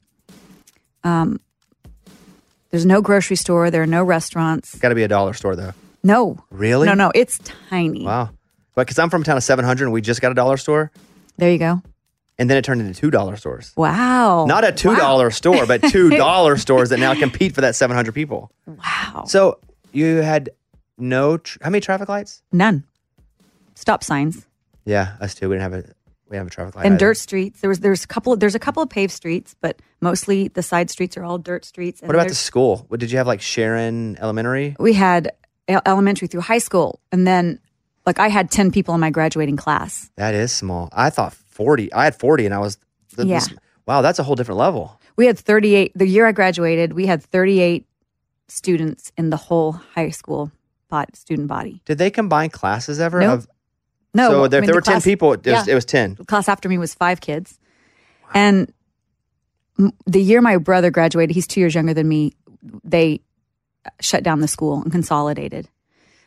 [1.04, 1.38] Um,
[2.70, 3.70] there's no grocery store.
[3.70, 4.74] There are no restaurants.
[4.80, 5.72] Got to be a dollar store though.
[6.02, 6.86] No, Really?
[6.86, 7.12] no, no.
[7.14, 7.38] It's
[7.70, 8.04] tiny.
[8.04, 8.30] Wow.
[8.74, 10.90] But because I'm from a town of 700 and we just got a dollar store,
[11.36, 11.80] There you go.
[12.38, 13.72] And then it turned into two dollar stores.
[13.76, 14.46] Wow.
[14.46, 18.14] Not a two dollar store, but two dollar stores that now compete for that 700
[18.14, 18.50] people.
[18.66, 19.24] Wow.
[19.26, 19.58] So
[19.92, 20.50] you had
[20.96, 22.42] no tr- how many traffic lights?
[22.52, 22.84] None.
[23.74, 24.46] Stop signs.
[24.84, 25.48] Yeah, us too.
[25.48, 25.92] We didn't have a
[26.28, 26.84] we have a traffic light.
[26.84, 26.98] and either.
[27.06, 27.60] dirt streets.
[27.60, 30.90] There was there's a couple there's a couple of paved streets, but mostly the side
[30.90, 32.00] streets are all dirt streets.
[32.00, 32.84] And What about the school?
[32.88, 34.76] What did you have like Sharon Elementary?
[34.78, 35.32] We had
[35.86, 37.60] elementary through high school, and then
[38.06, 40.10] like I had ten people in my graduating class.
[40.16, 40.88] That is small.
[40.92, 41.92] I thought 40.
[41.92, 42.78] I had 40 and I was
[43.18, 43.24] Yeah.
[43.40, 43.50] this-
[43.86, 45.00] wow, that's a whole different level.
[45.16, 46.92] We had 38 the year I graduated.
[46.92, 47.84] We had 38
[48.46, 50.52] students in the whole high school
[50.88, 51.82] bot, student body.
[51.84, 53.18] Did they combine classes ever?
[53.20, 53.38] Nope.
[53.40, 53.48] Of,
[54.14, 55.72] No, so I if mean, there the were 10 people, it was, yeah.
[55.72, 56.14] it was 10.
[56.14, 57.58] the class after me was five kids,
[58.32, 58.72] and
[59.78, 62.32] m- the year my brother graduated, he's two years younger than me.
[62.84, 63.20] They
[64.00, 65.68] shut down the school and consolidated,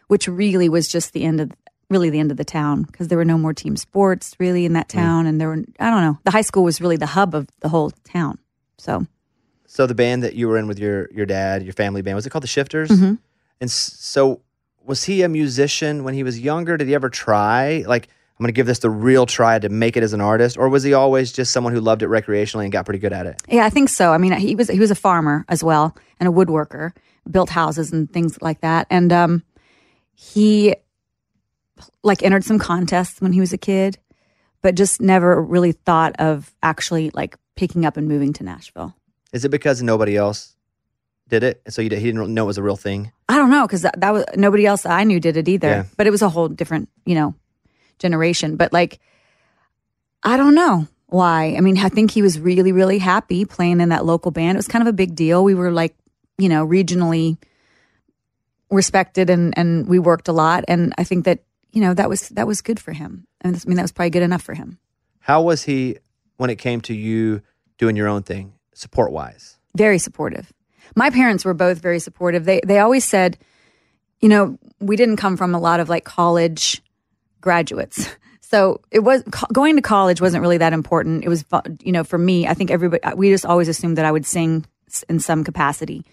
[0.08, 1.52] which really was just the end of
[1.92, 4.74] really the end of the town because there were no more team sports really in
[4.74, 6.18] that town, and there were I don't know.
[6.24, 8.40] The high school was really the hub of the whole town.
[8.78, 9.06] So
[9.68, 12.26] So the band that you were in with your your dad, your family band, was
[12.26, 12.90] it called the Schiffters?
[12.90, 13.20] Mhm.
[13.60, 14.42] And so
[14.84, 16.78] was he a musician when he was younger?
[16.78, 18.08] Did he ever try like
[18.40, 20.68] I'm going to give this the real try to make it as an artist or
[20.68, 23.36] was he always just someone who loved it recreationally and got pretty good at it?
[23.48, 24.14] yeah, I think so.
[24.14, 26.92] I mean, he was he was a farmer as well and a woodworker,
[27.30, 29.44] built houses and things like that, and um,
[30.16, 30.76] he
[32.04, 33.98] like entered some contests when he was a kid,
[34.62, 38.96] but just never really thought of actually like picking up and moving to Nashville.
[39.34, 40.56] Is it because nobody else
[41.28, 43.12] did it, so you, did- he didn't know it was a real thing.
[43.30, 45.68] I don't know because that, that was nobody else I knew did it either.
[45.68, 45.84] Yeah.
[45.96, 47.36] But it was a whole different, you know,
[48.00, 48.58] generation.
[48.58, 49.00] But like,
[50.24, 51.56] I don't know why.
[51.58, 54.58] I mean, I think he was really, really happy playing in that local band.
[54.58, 55.44] It was kind of a big deal.
[55.44, 55.96] We were like,
[56.38, 57.38] you know, regionally
[58.70, 60.64] respected and and we worked a lot.
[60.68, 61.40] And I think that
[61.72, 63.28] you know that was that was good for him.
[63.42, 64.80] And I mean, that was probably good enough for him.
[65.20, 65.98] How was he
[66.38, 67.42] when it came to you
[67.78, 69.58] doing your own thing, support wise?
[69.76, 70.52] very supportive.
[70.96, 72.46] My parents were both very supportive.
[72.46, 73.38] They they always said,
[74.20, 76.82] you know, we didn't come from a lot of like college
[77.42, 78.10] graduates.
[78.44, 81.24] So it was going to college wasn't really that important.
[81.24, 81.46] It was
[81.82, 84.66] you know, for me, I think everybody we just always assumed that I would sing
[85.08, 86.04] in some capacity.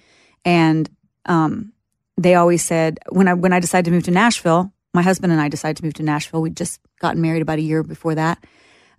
[0.45, 0.89] And
[1.27, 1.73] um
[2.17, 5.41] they always said when I when I decided to move to Nashville, my husband and
[5.41, 6.43] I decided to move to Nashville.
[6.43, 8.39] We'd just gotten married about a year before that.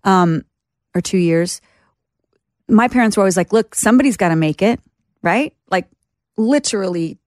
[0.04, 0.44] Um
[0.96, 1.62] or 2 years
[2.70, 4.80] my parents were always like, look, somebody's got to make it,
[5.22, 5.54] right?
[5.70, 5.88] Like
[6.38, 7.18] literally,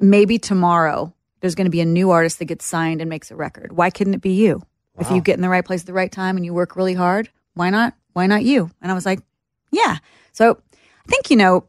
[0.00, 3.36] maybe tomorrow there's going to be a new artist that gets signed and makes a
[3.36, 3.72] record.
[3.72, 4.62] Why couldn't it be you?
[4.98, 6.92] If you get in the right place at the right time and you work really
[6.92, 7.94] hard, why not?
[8.12, 8.70] Why not you?
[8.82, 9.20] And I was like,
[9.70, 9.96] yeah.
[10.32, 11.64] So I think, you know,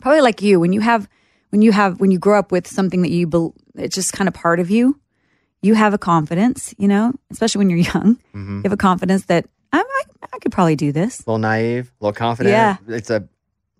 [0.00, 1.08] probably like you, when you have,
[1.50, 4.26] when you have, when you grow up with something that you, bel it's just kind
[4.26, 4.98] of part of you,
[5.62, 9.46] you have a confidence, you know, especially when you're young, you have a confidence that
[9.72, 11.20] I, I, I could probably do this.
[11.20, 12.52] A little naive, a little confident.
[12.52, 12.76] Yeah.
[12.88, 13.26] It's a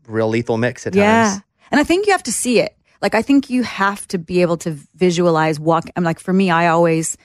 [0.08, 1.30] real lethal mix at Yeah.
[1.30, 1.42] times.
[1.70, 2.76] And I think you have to see it.
[3.02, 5.84] Like I think you have to be able to visualize walk.
[5.96, 7.16] I'm like for me, I always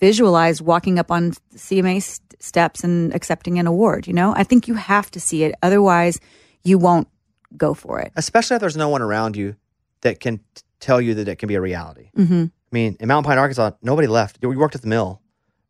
[0.00, 4.06] visualize walking up on CMA st- steps and accepting an award.
[4.06, 5.54] You know, I think you have to see it.
[5.62, 6.20] Otherwise,
[6.62, 7.08] you won't
[7.56, 8.12] go for it.
[8.16, 9.56] Especially if there's no one around you
[10.02, 12.10] that can t- tell you that it can be a reality.
[12.16, 12.46] Mm-hmm.
[12.74, 14.38] I mean, in Mountain Pine, Arkansas, nobody left.
[14.42, 15.22] You worked at the mill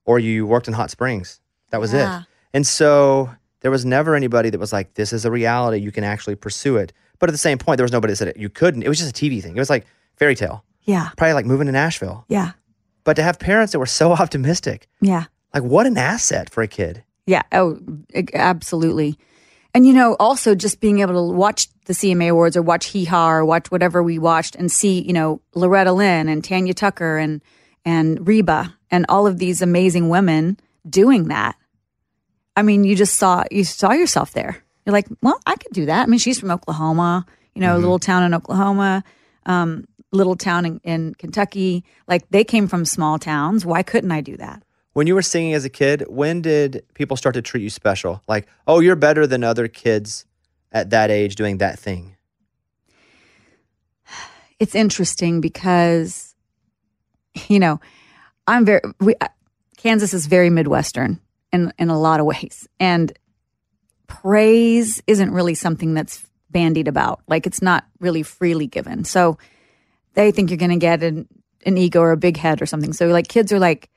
[0.06, 1.38] or you worked in Hot Springs.
[1.70, 2.20] That was Yeah.
[2.20, 2.26] it.
[2.54, 3.28] And so
[3.60, 5.76] there was never anybody that was like, this is a reality.
[5.78, 6.94] You can actually pursue it.
[7.18, 8.38] But at the same point, there was nobody that said it.
[8.38, 8.84] You couldn't.
[8.84, 9.54] It was just a TV thing.
[9.54, 9.84] It was like
[10.16, 10.64] fairy tale.
[10.84, 11.10] Yeah.
[11.18, 12.24] Probably like moving to Nashville.
[12.28, 12.52] Yeah.
[13.04, 15.24] But to have parents that were so optimistic, Yeah.
[15.52, 17.04] like what an asset for a kid.
[17.26, 17.42] Yeah.
[17.52, 17.78] Oh,
[18.32, 19.18] absolutely.
[19.74, 23.04] And you know, also just being able to watch the CMA Awards or watch Hee
[23.04, 27.18] Haw or watch whatever we watched and see, you know, Loretta Lynn and Tanya Tucker
[27.18, 27.42] and
[27.84, 30.58] and Reba and all of these amazing women
[30.88, 31.56] doing that.
[32.56, 34.62] I mean, you just saw you saw yourself there.
[34.86, 36.02] You're like, well, I could do that.
[36.02, 39.02] I mean, she's from Oklahoma, you know, a little town in Oklahoma,
[39.46, 41.84] um, little town in, in Kentucky.
[42.06, 43.66] Like they came from small towns.
[43.66, 44.62] Why couldn't I do that?
[44.94, 48.22] When you were singing as a kid, when did people start to treat you special?
[48.26, 50.24] Like, oh, you're better than other kids
[50.72, 52.16] at that age doing that thing.
[54.58, 56.34] it's interesting because
[57.48, 57.80] you know
[58.46, 59.28] i'm very we, uh,
[59.76, 61.20] kansas is very midwestern
[61.52, 63.12] in in a lot of ways and
[64.06, 69.36] praise isn't really something that's bandied about like it's not really freely given so
[70.14, 71.26] they think you're going to get an,
[71.66, 73.90] an ego or a big head or something so like kids are like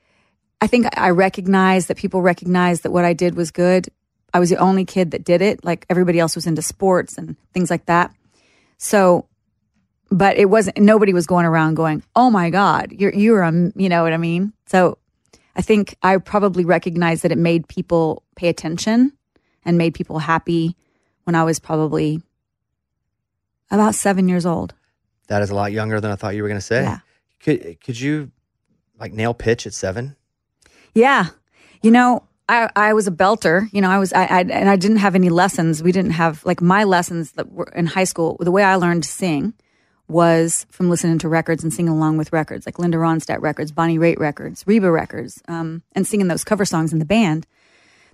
[0.60, 3.88] i think i recognize that people recognize that what i did was good
[4.34, 7.36] i was the only kid that did it like everybody else was into sports and
[7.52, 8.12] things like that
[8.78, 9.26] so
[10.10, 13.88] but it wasn't nobody was going around going oh my god you're you're a you
[13.88, 14.98] know what i mean so
[15.56, 19.12] i think i probably recognized that it made people pay attention
[19.64, 20.76] and made people happy
[21.24, 22.22] when i was probably
[23.70, 24.74] about seven years old
[25.28, 26.82] That is a lot younger than I thought you were going to say.
[26.82, 27.00] Yeah.
[27.40, 28.30] Could could you
[28.98, 30.16] like nail pitch at seven?
[30.98, 31.26] Yeah.
[31.80, 33.72] You know, I, I was a belter.
[33.72, 35.80] You know, I was, I, I, and I didn't have any lessons.
[35.80, 39.04] We didn't have, like, my lessons that were in high school, the way I learned
[39.04, 39.54] to sing
[40.08, 43.98] was from listening to records and singing along with records, like Linda Ronstadt records, Bonnie
[43.98, 47.46] Raitt records, Reba records, um, and singing those cover songs in the band.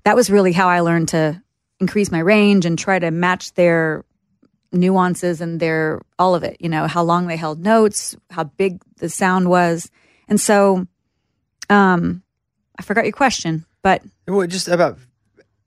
[0.02, 1.40] That was really how I learned to
[1.80, 4.04] increase my range and try to match their
[4.72, 8.82] nuances and their all of it you know how long they held notes how big
[8.96, 9.88] the sound was
[10.28, 10.84] and so
[11.70, 12.23] um
[12.78, 14.98] i forgot your question but Well, just about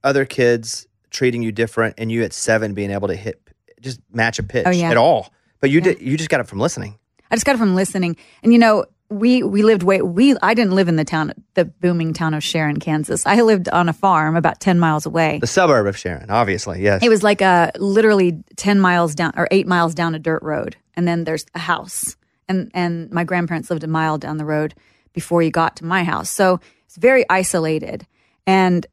[0.03, 3.39] other kids treating you different, and you at seven being able to hit
[3.81, 4.89] just match a pitch Oh, yeah.
[4.91, 5.31] at all.
[5.59, 5.93] But you Yeah.
[5.93, 6.95] did you just got it from listening.
[7.31, 10.53] i just got it from listening and you know we we lived way we i
[10.53, 13.93] didn't live in the town the booming town of sharon kansas i lived on a
[13.93, 16.81] farm about 10 miles away The suburb of Sharon, obviously.
[16.81, 17.01] Yes.
[17.03, 20.75] it was like a literally 10 miles down or 8 miles down a dirt road
[20.95, 22.17] and then there's a house
[22.49, 24.73] and and my grandparents lived a mile down the road
[25.13, 26.59] before you got to my house so
[26.97, 28.05] very isolated.
[28.45, 28.85] And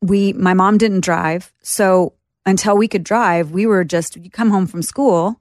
[0.00, 1.52] we my mom didn't drive.
[1.62, 5.40] So until we could drive we were just you come home from school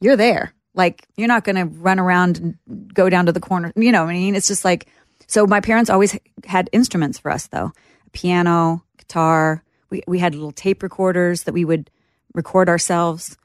[0.00, 0.54] you're there.
[0.74, 3.72] Like you're not going to run around and go down to the corner.
[3.74, 4.36] You know what i mean?
[4.36, 4.86] It's just like
[5.26, 7.72] so my parents always had instruments for us though.
[8.12, 9.62] Piano guitar.
[9.90, 11.90] We, we had little tape recorders that we would
[12.34, 13.36] record ourselves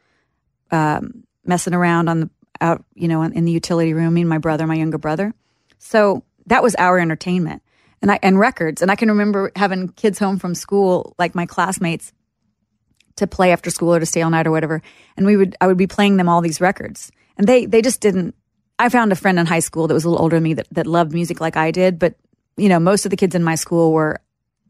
[0.72, 2.30] um, messing around on the
[2.62, 4.14] out, you know, in the utility room.
[4.14, 5.34] Me and my brother, my younger brother.
[5.80, 7.62] So that was our entertainment,
[8.04, 8.84] and I and records.
[8.84, 12.14] And I can remember having kids home from school, like my classmates,
[13.16, 14.84] to play after school or to stay all night or whatever.
[15.18, 18.02] And we would I would be playing them all these records, and they they just
[18.02, 18.36] didn't.
[18.78, 20.68] I found a friend in high school that was a little older than me that
[20.72, 22.16] that loved music like I did, but
[22.58, 24.22] you know, most of the kids in my school were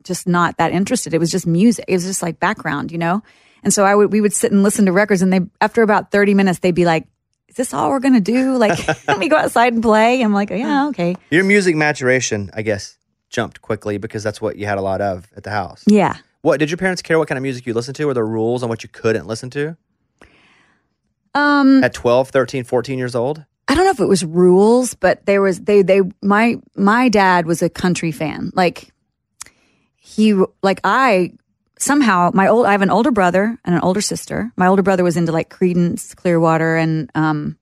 [0.04, 1.14] just not that interested.
[1.14, 1.86] It was just music.
[1.88, 3.24] It was just like background, you know?
[3.64, 6.12] And so I would, we would sit and listen to records and they, after about
[6.12, 7.08] 30 minutes, they'd be like,
[7.48, 8.58] is this all we're to do?
[8.58, 10.22] Like, let me go outside and play.
[10.22, 11.16] I'm like, yeah, okay.
[11.30, 12.98] Your music maturation, I guess,
[13.34, 15.84] jumped quickly because that's what you had a lot of at the house.
[15.88, 16.16] Yeah.
[16.42, 18.06] What did your parents care what kind of music you listened to?
[18.06, 19.76] Were there rules on what you couldn't listen to
[21.34, 23.44] Um, at 12, 13, 14 years old?
[23.68, 27.46] I don't know if it was rules, but there was, they, they, my, my dad
[27.46, 28.52] was a country fan.
[28.54, 28.94] Like,
[29.96, 31.32] he, like, I,
[31.80, 34.52] somehow, my old, I have an older brother and an older sister.
[34.58, 37.58] My older brother was into like Creedence, Clearwater, and, um,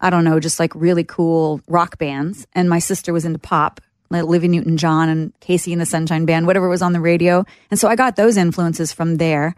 [0.00, 2.46] I don't know, just like really cool rock bands.
[2.52, 3.80] And my sister was into pop,
[4.10, 7.44] like Olivia Newton John and KC and the Sunshine Band, whatever was on the radio.
[7.70, 9.54] And so I got those influences from there.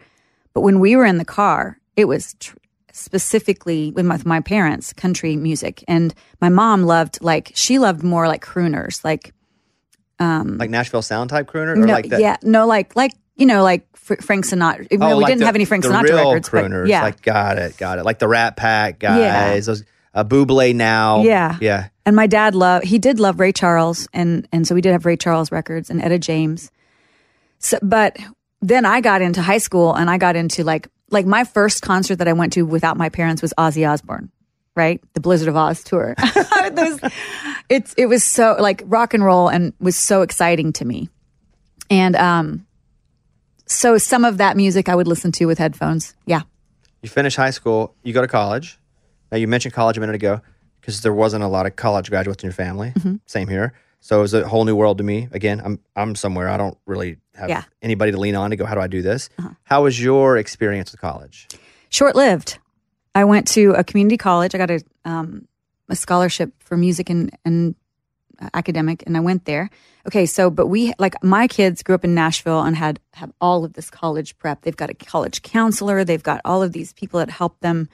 [0.53, 2.55] But when we were in the car, it was tr-
[2.91, 5.83] specifically with my, with my parents, country music.
[5.87, 9.33] And my mom loved, like, she loved more like crooners, like,
[10.19, 11.73] um, Like Nashville Sound type crooner?
[11.73, 12.19] Or no, like that?
[12.21, 14.87] yeah, no, like, like, you know, like Fr- Frank Sinatra.
[14.91, 16.83] Oh, Well, we like didn't the- have any Frank Sinatra real records, crooners.
[16.83, 17.01] but yeah.
[17.03, 18.05] Like, got it, got it.
[18.05, 19.59] Like the Rat Pack guys, Yeah.
[19.59, 19.83] those
[20.13, 21.21] uh, Buble now.
[21.23, 21.57] Yeah.
[21.61, 21.87] Yeah.
[22.09, 25.05] And my dad loved he did love Ray Charles and and so we did have
[25.05, 26.71] Ray Charles records and Etta James.
[27.59, 28.17] So but
[28.63, 32.15] then I got into high school and I got into like like my first concert
[32.15, 34.31] that I went to without my parents was Ozzy Osbourne,
[34.75, 34.99] right?
[35.13, 36.15] The Blizzard of Ozz tour.
[36.71, 36.99] Those-
[37.69, 41.09] it's it was so like rock and roll and was so exciting to me.
[41.91, 42.65] And um
[43.67, 46.15] so some of that music I would listen to with headphones.
[46.25, 46.41] Yeah.
[47.03, 48.79] You finish high school, you go to college.
[49.31, 50.41] Now, you mentioned college a minute ago
[50.89, 52.91] because there wasn't a lot of college graduates in your family.
[52.95, 53.15] Mm-hmm.
[53.25, 53.73] Same here.
[54.01, 55.27] So it was a whole new world to me.
[55.31, 57.59] Again, I'm I'm somewhere I don't really have Yeah.
[57.59, 57.67] Uh-huh.
[57.81, 58.65] anybody to lean on to go.
[58.65, 59.29] How do I do this?
[59.63, 61.47] How was your experience with college?
[61.89, 62.59] short lived.
[63.15, 64.53] I went to a community college.
[64.55, 65.47] I got a um,
[65.89, 67.75] a scholarship for music and and
[68.53, 69.69] academic, and I went there.
[70.07, 73.65] Okay, so but we like my kids grew up in Nashville and had have all
[73.65, 74.61] of this college prep.
[74.61, 76.03] They've got a college counselor.
[76.05, 77.89] They've got all of these people that help them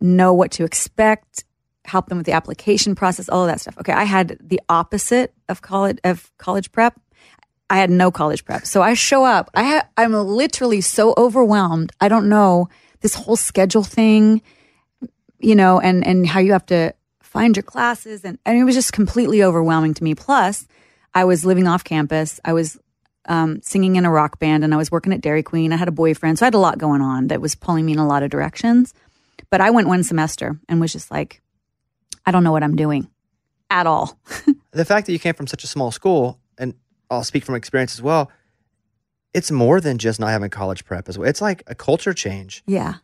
[0.00, 1.44] know what to expect,
[1.92, 3.76] help them with the application process, all of that stuff.
[3.78, 6.98] Okay, I had the opposite of college of college prep.
[7.68, 8.66] I had no college prep.
[8.66, 9.50] So I show up.
[9.54, 11.92] I ha- I'm literally so overwhelmed.
[12.00, 12.68] I don't know
[13.00, 14.40] this whole schedule thing,
[15.38, 18.74] you know, and and how you have to find your classes and, and it was
[18.74, 20.14] just completely overwhelming to me.
[20.14, 20.66] Plus,
[21.14, 22.40] I was living off campus.
[22.44, 22.78] I was
[23.26, 25.72] um, singing in a rock band and I was working at Dairy Queen.
[25.72, 26.38] I had a boyfriend.
[26.38, 28.30] So I had a lot going on that was pulling me in a lot of
[28.30, 28.92] directions.
[29.50, 31.42] But I went one semester and was just like,
[32.26, 33.08] I don't know what I'm doing
[33.70, 34.18] at all.
[34.74, 36.72] The fact that you came from such a small school, and
[37.10, 38.30] I'll speak from experience as well.
[39.34, 41.28] It's more than just not having college prep as well.
[41.28, 42.62] It's like a culture change.
[42.66, 42.94] Yeah.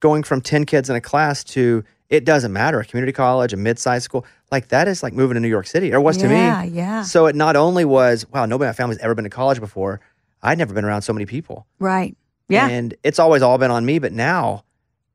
[0.00, 3.56] going from 10 kids in a class to it doesn't matter a community college a
[3.56, 6.64] mid-sized school like that is like moving to new york city or was to Yeah,
[6.64, 7.02] me yeah.
[7.02, 10.00] so it not only was wow nobody in my family's ever been to college before
[10.42, 12.16] i'd never been around so many people Right.
[12.48, 12.66] Yeah.
[12.68, 14.64] and it's always all been on me but now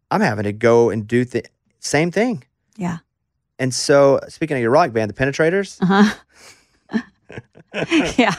[0.10, 1.44] i'm having to go and do the
[1.82, 2.46] same thing
[2.78, 3.00] yeah.
[3.60, 6.14] And so speaking of your rock band the penetrators Uh-huh.
[8.18, 8.36] yeah.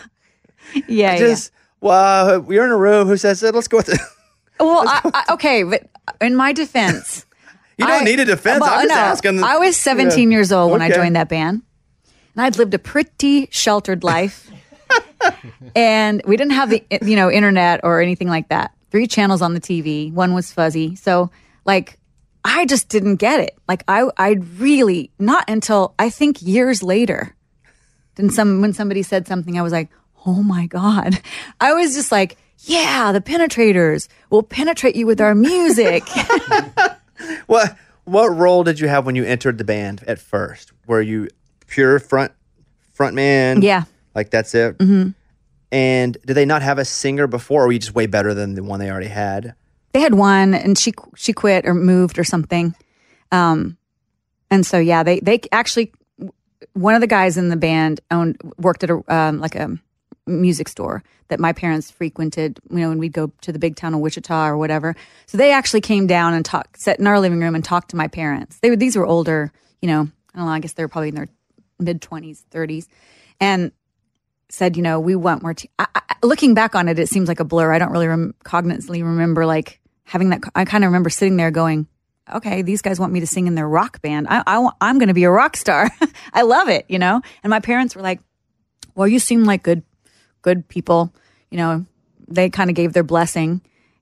[0.87, 1.17] Yeah.
[1.19, 3.55] just well you're in a room who says it?
[3.55, 4.01] let's go with it.
[4.61, 5.85] Well, I, I, okay, but
[6.21, 7.25] in my defense,
[7.77, 10.37] you don't I- need a defense well, i'm just no, asking I was 17 Yeah.
[10.37, 11.63] years old when I joined that band,
[12.35, 14.51] and I'd lived a pretty sheltered life,
[15.77, 18.73] and we didn't have the you know internet or anything like that.
[18.91, 21.31] Three channels on the TV, one was fuzzy, so
[21.65, 21.98] like
[22.45, 23.57] I just didn't get it.
[23.69, 27.35] Like I, I really not until I think years later,
[28.17, 29.89] then some when somebody said something, I was like,
[30.27, 31.21] oh my god.
[31.61, 32.37] I was just like.
[32.63, 36.03] Yeah, the penetrators will penetrate you with our music.
[37.47, 40.73] What what role did you have when you entered the band at first?
[40.87, 41.29] Were you
[41.67, 42.33] pure front
[42.93, 43.63] front man?
[43.63, 43.85] Yeah.
[44.15, 44.79] like that's it.
[44.79, 45.11] Mm-hmm.
[45.71, 48.55] And did they not have a singer before, or were you just way better than
[48.55, 49.55] the one they already had?
[49.99, 52.73] They had one and she she quit or moved or something
[53.33, 53.77] um
[54.49, 55.93] and so yeah they they actually
[56.75, 59.77] one of the guys in the band owned worked at a um, like a
[60.29, 63.93] music store that my parents frequented you know when we'd go to the big town
[63.93, 64.95] of wichita or whatever
[65.27, 67.97] so they actually came down and talked sat in our living room and talked to
[67.97, 69.51] my parents they were these were older
[69.83, 71.29] you know i don't know i guess they were probably in their
[71.81, 72.87] mid 20s 30s
[73.41, 73.73] and
[74.51, 75.55] said, you know, we want more.
[75.55, 77.73] Te- I, I, looking back on it, it seems like a blur.
[77.73, 79.78] I don't really rem- cognizantly remember like
[80.09, 80.41] having that.
[80.55, 81.87] I kind of remember sitting there going,
[82.35, 84.27] okay, these guys want me to sing in their rock band.
[84.29, 85.91] I, I I'm going to be a rock star.
[86.33, 87.21] I love it, you know?
[87.43, 88.21] And my parents were like,
[88.95, 89.83] well, you seem like good,
[90.43, 91.13] good people.
[91.51, 91.87] You know,
[92.27, 93.61] they kind of gave their blessing.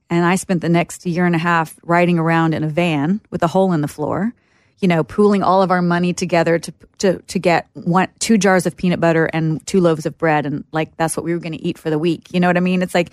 [0.09, 3.43] And I spent the next year and a half riding around in a van with
[3.43, 4.33] a hole in the floor,
[4.79, 8.65] you know, pooling all of our money together to, to, to get one, two jars
[8.65, 10.45] of peanut butter and two loaves of bread.
[10.45, 12.33] And like, that's what we were going to eat for the week.
[12.33, 12.81] You know what I mean?
[12.81, 13.11] It's like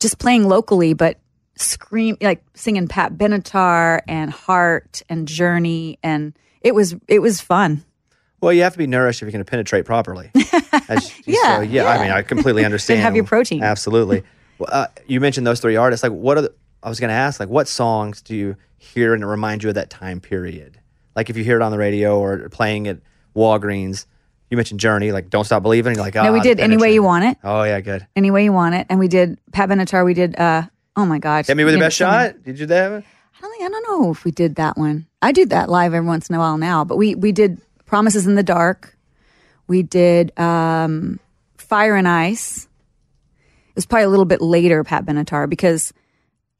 [0.00, 1.20] just playing locally, but
[1.56, 5.98] scream, like singing Pat Benatar and Heart and Journey.
[6.02, 7.84] And it was, it was fun.
[8.40, 10.30] Well, you have to be nourished if you're going to penetrate properly.
[10.88, 13.00] As Yeah, so, yeah, I mean, I completely understand.
[13.00, 13.62] have your protein.
[13.62, 14.22] Absolutely.
[14.58, 16.02] Well, uh, you mentioned those three artists.
[16.02, 19.12] Like, what are the, I was going to ask, like, what songs do you hear
[19.12, 20.80] and remind you of that time period?
[21.14, 22.96] Like, if you hear it on the radio or playing at
[23.34, 24.06] Walgreens,
[24.50, 25.94] you mentioned Journey, like, Don't Stop Believing.
[25.96, 27.36] You're like, No, oh, we did Any Way You Want It.
[27.44, 28.06] Oh, yeah, good.
[28.16, 28.86] Any Way You Want It.
[28.88, 30.06] And we did Pat Benatar.
[30.06, 30.62] We did, uh,
[30.96, 31.46] oh my gosh.
[31.46, 32.42] Hit me with the best shot.
[32.42, 32.92] Did you do that?
[32.92, 35.06] I don't think I don't know if we did that one.
[35.20, 38.26] I do that live every once in a while now, but we we did Promises
[38.26, 38.96] in the Dark.
[39.68, 41.20] We did um,
[41.56, 42.68] Fire and Ice.
[43.68, 45.92] It was probably a little bit later, Pat Benatar, because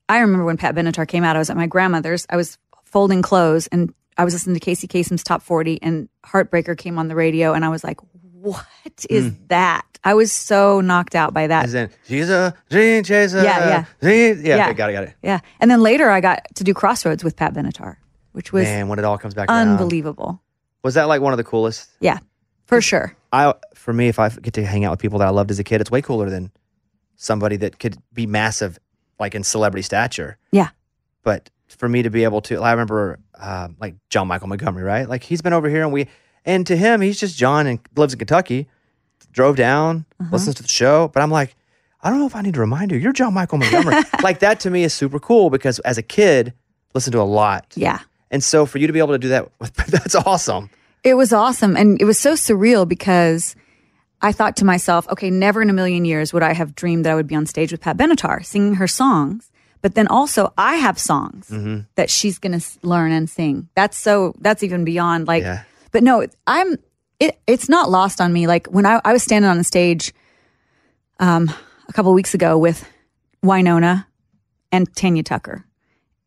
[0.09, 1.35] I remember when Pat Benatar came out.
[1.35, 2.27] I was at my grandmother's.
[2.31, 6.77] I was folding clothes and I was listening to Casey Kasem's Top 40 and Heartbreaker
[6.77, 8.01] came on the radio and I was like,
[8.53, 9.85] what is that?
[10.05, 11.65] I was so knocked out by that.
[11.65, 13.43] As in, she's a dream chaser.
[13.43, 14.11] Yeah, yeah.
[14.11, 14.65] Yeah, Yeah.
[14.67, 15.15] okay, got it, got it.
[15.23, 15.41] Yeah.
[15.61, 17.97] And then later I got to do Crossroads with Pat Benatar,
[18.33, 19.69] which was Man, when it all comes back around.
[19.69, 20.41] unbelievable.
[20.85, 21.91] Was that like one of the coolest?
[22.01, 22.19] Yeah,
[22.67, 23.17] for sure.
[23.33, 25.59] I for me, if I get to hang out with people that I loved as
[25.59, 26.53] a kid, it's way cooler than
[27.17, 28.79] somebody that could be massive,
[29.19, 30.39] like in celebrity stature.
[30.53, 30.69] Yeah.
[31.25, 35.09] But for me to be able to, I remember uh, like John Michael Montgomery, right?
[35.09, 36.07] Like he's been over here, and we,
[36.47, 38.69] and to him, he's just John and lives in Kentucky.
[39.33, 40.31] Drove down, Uh-huh.
[40.33, 41.55] listens to the show, but I'm like,
[42.03, 43.97] I don't know if I need to remind you, you're John Michael Montgomery.
[44.23, 46.55] like that to me is super cool because as a kid,
[46.95, 47.67] listen to a lot.
[47.75, 47.99] Yeah.
[48.31, 49.51] And so for you to be able to do that,
[49.89, 50.71] that's awesome.
[51.05, 51.77] It was awesome.
[51.77, 53.55] And it was so surreal because
[54.23, 57.13] I thought to myself, okay, never in a million years would I have dreamed that
[57.13, 59.51] I would be on stage with Pat Benatar singing her songs.
[59.83, 61.81] But then also, I have songs Mm-hmm.
[61.97, 63.69] that she's going to learn and sing.
[63.75, 65.63] That's so, that's even beyond like, Yeah.
[65.97, 66.77] But no, I'm,
[67.19, 68.47] it, it's not lost on me.
[68.47, 70.13] Like when I, I was standing on the stage
[71.19, 71.51] um,
[71.89, 72.87] a couple weeks ago with
[73.43, 74.05] Wynonna
[74.71, 75.65] and Tanya Tucker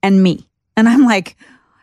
[0.02, 0.50] and me.
[0.76, 1.36] And I'm like,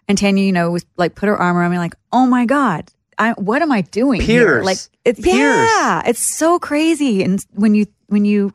[0.08, 2.90] and Tanya, you know, was like put her arm around me, like, oh my God,
[3.18, 4.44] I, what am I doing here?
[4.44, 4.64] Peers.
[4.64, 5.36] Like, it's Peers.
[5.36, 7.22] yeah, it's so crazy.
[7.22, 8.52] And when you when you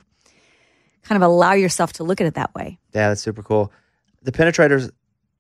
[1.03, 3.71] kind of allow yourself to look at it that way, Yeah, that's super cool.
[4.23, 4.91] The penetrators,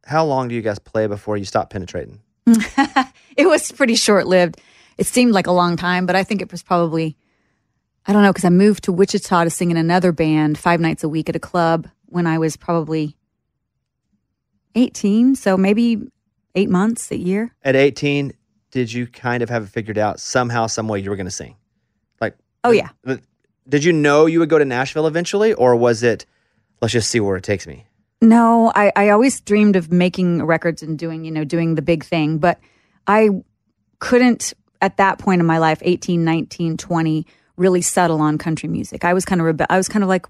[0.05, 2.21] how long do you guys play before you stop penetrating?
[3.37, 4.59] it was pretty short lived.
[4.97, 7.15] It seemed like a long time, but I think it was probably,
[8.05, 11.03] I don't know, because I moved to Wichita to sing in another band five nights
[11.03, 13.15] a week at a club when I was probably
[14.75, 15.35] 18.
[15.35, 16.01] So maybe
[16.55, 17.53] eight months, a year.
[17.63, 18.33] At 18,
[18.71, 21.31] did you kind of have it figured out somehow, some way you were going to
[21.31, 21.55] sing?
[22.19, 22.89] Like, Oh, yeah.
[23.67, 26.25] did you know you would go to Nashville eventually, or was it,
[26.81, 27.85] let's just see where it takes me?
[28.21, 32.03] No, I, I always dreamed of making records and doing, you know, doing the big
[32.03, 32.59] thing, but
[33.07, 33.29] I
[33.99, 37.25] couldn't at that point in my life, 18, 19, 20,
[37.57, 39.03] really settle on country music.
[39.05, 40.25] I was kind of rebe- I was kind of like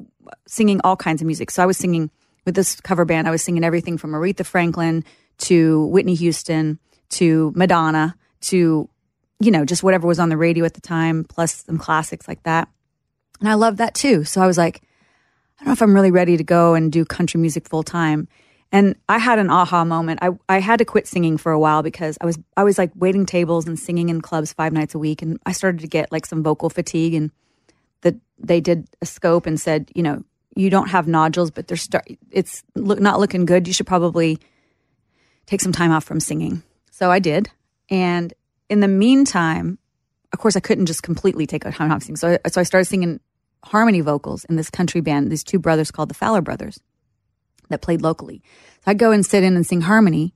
[0.47, 1.51] singing all kinds of music.
[1.51, 2.09] So I was singing
[2.45, 5.03] with this cover band, I was singing everything from Aretha Franklin
[5.39, 6.79] to Whitney Houston
[7.09, 8.89] to Madonna to
[9.41, 12.43] you know, just whatever was on the radio at the time, plus some classics like
[12.43, 12.69] that.
[13.39, 14.23] And I loved that too.
[14.23, 14.83] So I was like,
[15.61, 18.27] I don't know if I'm really ready to go and do country music full time.
[18.71, 20.19] And I had an aha moment.
[20.23, 22.91] I, I had to quit singing for a while because I was I was like
[22.95, 26.11] waiting tables and singing in clubs five nights a week, and I started to get
[26.11, 27.13] like some vocal fatigue.
[27.13, 27.31] And
[28.01, 30.23] that they did a scope and said, you know,
[30.55, 32.07] you don't have nodules, but they're start.
[32.31, 33.67] It's look not looking good.
[33.67, 34.39] You should probably
[35.45, 36.63] take some time off from singing.
[36.89, 37.49] So I did,
[37.89, 38.33] and
[38.67, 39.77] in the meantime,
[40.33, 42.15] of course, I couldn't just completely take a time off singing.
[42.15, 43.19] So I, so I started singing
[43.63, 45.31] harmony vocals in this country band.
[45.31, 46.79] These two brothers called the Fowler Brothers
[47.69, 48.41] that played locally.
[48.83, 50.33] So I'd go and sit in and sing harmony.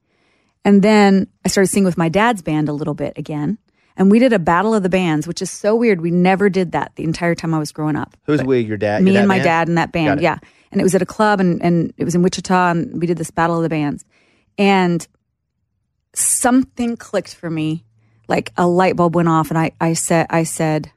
[0.64, 3.58] And then I started singing with my dad's band a little bit again.
[3.98, 6.02] And we did a battle of the bands, which is so weird.
[6.02, 8.18] We never did that the entire time I was growing up.
[8.26, 8.60] Who's we?
[8.60, 9.02] Your dad?
[9.02, 9.44] Me your and my band?
[9.44, 10.38] dad and that band, yeah.
[10.72, 13.18] And it was at a club and, and it was in Wichita and we did
[13.18, 14.04] this battle of the bands.
[14.58, 15.08] And
[16.14, 17.86] something clicked for me.
[18.28, 20.92] Like a light bulb went off and I, I said I said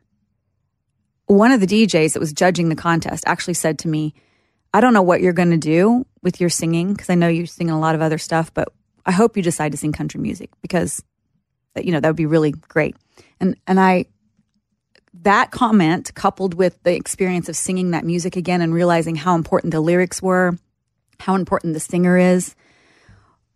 [1.29, 4.15] one of the DJs that was judging the contest actually said to me,
[4.73, 7.47] I don't know what you're going to do with your singing because I know you're
[7.47, 8.69] singing a lot of other stuff, but
[9.07, 11.03] I hope you decide to sing country music because
[11.75, 12.97] that you know that would be really great.
[13.41, 14.07] And and I
[15.23, 19.73] that comment coupled with the experience of singing that music again and realizing how important
[19.73, 20.57] the lyrics were,
[21.21, 22.55] how important the singer is,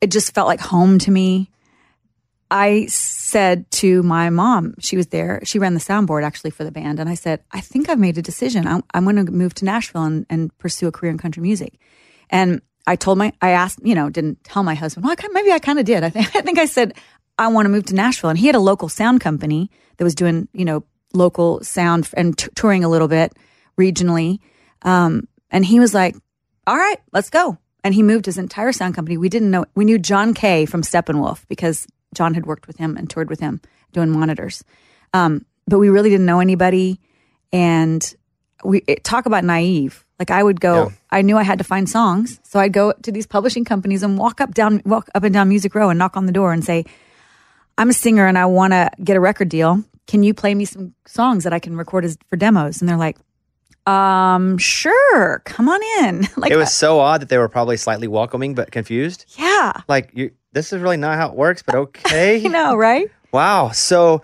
[0.00, 1.50] it just felt like home to me.
[2.52, 6.70] I said to my mom, she was there, she ran the soundboard actually for the
[6.70, 7.00] band.
[7.00, 8.66] And I said, I think I've made a decision.
[8.66, 11.80] I'm, I'm going to move to Nashville and, and pursue a career in country music.
[12.28, 15.02] And I told my, I asked, you know, didn't tell my husband.
[15.02, 16.04] Well, I maybe I kind of did.
[16.04, 16.92] I think, I think I said,
[17.38, 18.28] I want to move to Nashville.
[18.28, 20.84] And he had a local sound company that was doing, you know,
[21.14, 23.32] local sound and t- touring a little bit
[23.80, 24.40] regionally.
[24.82, 26.16] Um, and he was like,
[26.66, 27.56] all right, let's go.
[27.82, 29.16] And he moved his entire sound company.
[29.16, 32.96] We didn't know, we knew John Kay from Steppenwolf because John had worked with him
[32.96, 33.60] and toured with him
[33.92, 34.64] doing monitors.
[35.14, 37.00] Um, but we really didn't know anybody.
[37.52, 38.02] And
[38.64, 40.04] we it, talk about naive.
[40.18, 40.88] Like I would go, Yeah.
[41.10, 42.40] I knew I had to find songs.
[42.44, 45.48] So I'd go to these publishing companies and walk up down, walk up and down
[45.48, 46.84] Music Row and knock on the door and say,
[47.76, 49.82] I'm a singer and I want to get a record deal.
[50.06, 52.80] Can you play me some songs that I can record as for demos?
[52.80, 53.16] And they're like,
[53.86, 56.28] um, sure, come on in.
[56.36, 59.24] like, It was so odd that they were probably slightly welcoming but confused.
[59.38, 62.36] yeah, Like you, this is really not how it works, but okay.
[62.42, 63.10] you know, right?
[63.32, 63.70] Wow.
[63.70, 64.22] So,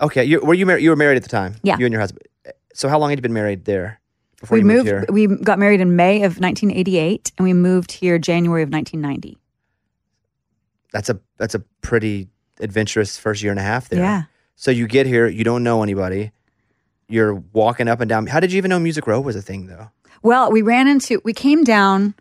[0.00, 0.82] okay, you were you married?
[0.82, 1.56] You were married at the time.
[1.62, 1.76] Yeah.
[1.78, 2.22] You and your husband.
[2.74, 4.00] So how long had you been married there
[4.40, 5.28] before we you moved, moved, here?
[5.28, 9.36] we got married in May of 1988 and we moved here January of 1990.
[10.92, 12.28] That's a that's a pretty
[12.60, 14.00] adventurous first year and a half there.
[14.00, 14.22] Yeah.
[14.56, 16.32] So you get here, you don't know anybody.
[17.08, 18.26] You're walking up and down.
[18.26, 19.90] How did you even know Music Row was a thing, though?
[20.22, 22.14] Well, we ran into, we came down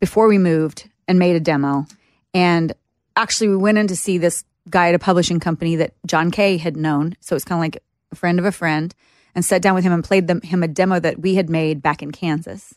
[0.00, 1.86] before we moved and made a demo.
[2.34, 2.74] And
[3.16, 6.56] actually, we went in to see this guy at a publishing company that John Kay
[6.56, 7.16] had known.
[7.20, 8.94] So it's kind of like a friend of a friend
[9.34, 11.82] and sat down with him and played them, him a demo that we had made
[11.82, 12.74] back in Kansas.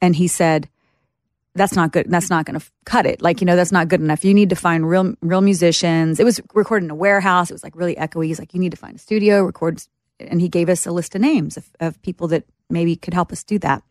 [0.00, 0.68] And he said,
[1.54, 2.06] that's not good.
[2.08, 3.22] That's not going to cut it.
[3.22, 4.24] Like, you know, that's not good enough.
[4.24, 6.18] You need to find real, real musicians.
[6.18, 7.48] It was recorded in a warehouse.
[7.48, 8.26] It was like really echoey.
[8.26, 9.80] He's like, you need to find a studio, record.
[10.18, 13.30] And he gave us a list of names of, of people that maybe could help
[13.30, 13.84] us do that,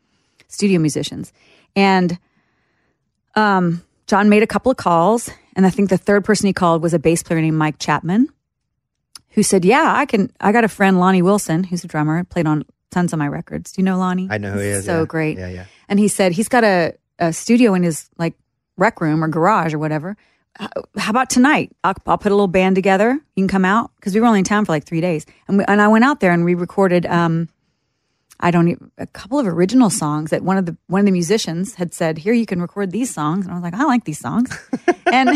[0.49, 1.31] studio musicians.
[1.75, 2.19] And
[3.35, 5.29] um, John made a couple of calls.
[5.55, 8.29] And I think the third person he called was a bass player named Mike Chapman,
[9.29, 10.31] who said, Yeah, I can.
[10.39, 13.71] I got a friend, Lonnie Wilson, who's a drummer, played on tons of my records.
[13.71, 14.27] Do you know Lonnie?
[14.29, 14.85] I know who he is.
[14.85, 15.05] So yeah.
[15.05, 15.37] great.
[15.37, 15.65] Yeah, yeah.
[15.89, 18.35] And he said he's got a, a studio in his like
[18.77, 20.17] rec room or garage or whatever.
[20.59, 21.71] How about tonight?
[21.83, 23.11] I'll, I'll put a little band together.
[23.35, 25.57] You can come out because we were only in town for like three days, and
[25.57, 27.05] we, and I went out there and we recorded.
[27.05, 27.49] Um,
[28.43, 31.13] I don't even, a couple of original songs that one of the one of the
[31.13, 34.03] musicians had said, "Here you can record these songs," and I was like, "I like
[34.03, 34.49] these songs,"
[35.05, 35.29] and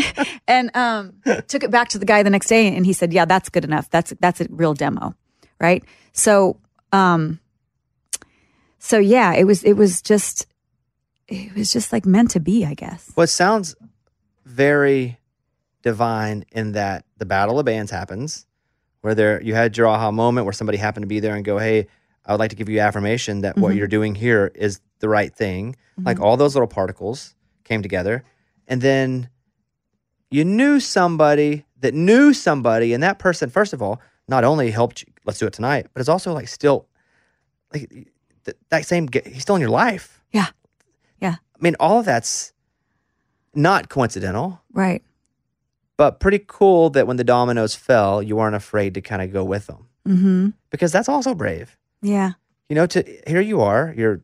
[0.46, 1.14] and um,
[1.48, 3.64] took it back to the guy the next day, and he said, "Yeah, that's good
[3.64, 3.88] enough.
[3.88, 5.14] That's that's a real demo,
[5.58, 5.82] right?"
[6.12, 6.60] So
[6.92, 7.40] um,
[8.78, 10.46] so yeah, it was it was just
[11.28, 13.10] it was just like meant to be, I guess.
[13.16, 13.74] Well, it sounds
[14.44, 15.18] very
[15.80, 18.46] divine in that the battle of bands happens,
[19.00, 21.56] where there you had your aha moment where somebody happened to be there and go,
[21.56, 21.86] "Hey,
[22.28, 25.34] I would like to give you affirmation that what you're doing here is the right
[25.34, 25.74] thing."
[26.04, 28.22] Like all those little particles came together,
[28.68, 29.28] and then
[30.30, 35.02] you knew somebody that knew somebody, and that person, first of all, not only helped
[35.02, 36.86] you, let's do it tonight, but it's also like still,
[37.72, 37.88] like
[38.44, 40.22] th- that same, he's still in your life.
[40.32, 40.48] Yeah.
[41.20, 41.36] Yeah.
[41.40, 42.52] I mean, all of that's
[43.54, 45.02] not coincidental, Right.
[45.96, 49.44] but pretty cool that when the dominoes fell, you weren't afraid to kind of go
[49.44, 50.48] with them Mm-hmm.
[50.70, 51.77] because that's also brave.
[52.02, 52.32] Yeah.
[52.68, 54.22] You know, to here you are, you're,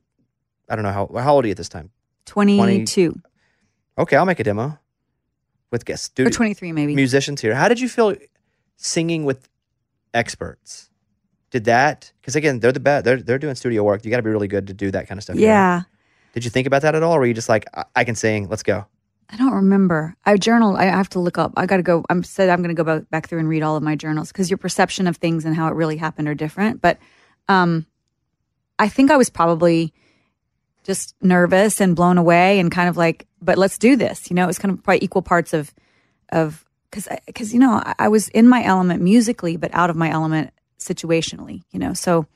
[0.68, 1.90] I don't know how how old are you at this time?
[2.26, 3.20] Twenty two
[3.96, 4.78] Okay, I'll make a demo
[5.70, 6.94] with guest or twenty three maybe.
[6.94, 7.54] musicians here.
[7.54, 8.14] How did you feel
[8.76, 9.48] singing with
[10.12, 10.90] experts?
[11.50, 13.04] Did that because again they're the best.
[13.04, 14.04] They're they're doing studio work.
[14.04, 15.36] You got to be really good to do that kind of stuff.
[15.36, 15.82] Yeah.
[16.32, 18.16] Did you think about that at all, or were you just like, I, I can
[18.16, 18.86] sing, let's go?
[19.30, 20.16] I don't remember.
[20.26, 20.76] I journal.
[20.76, 21.52] I have to look up.
[21.56, 22.04] I got to go.
[22.10, 24.32] I'm said I'm going to go back, back through and read all of my journals
[24.32, 26.82] because your perception of things and how it really happened are different.
[26.82, 26.98] But
[27.49, 27.86] um,
[28.78, 29.92] I think I was probably
[30.84, 34.30] just nervous and blown away and kind of like, but let's do this.
[34.30, 35.72] You know, it was kind of probably equal parts of
[36.30, 39.97] of because because you know I, I was in my element musically, but out of
[39.97, 41.62] my element situationally.
[41.70, 42.26] You know, so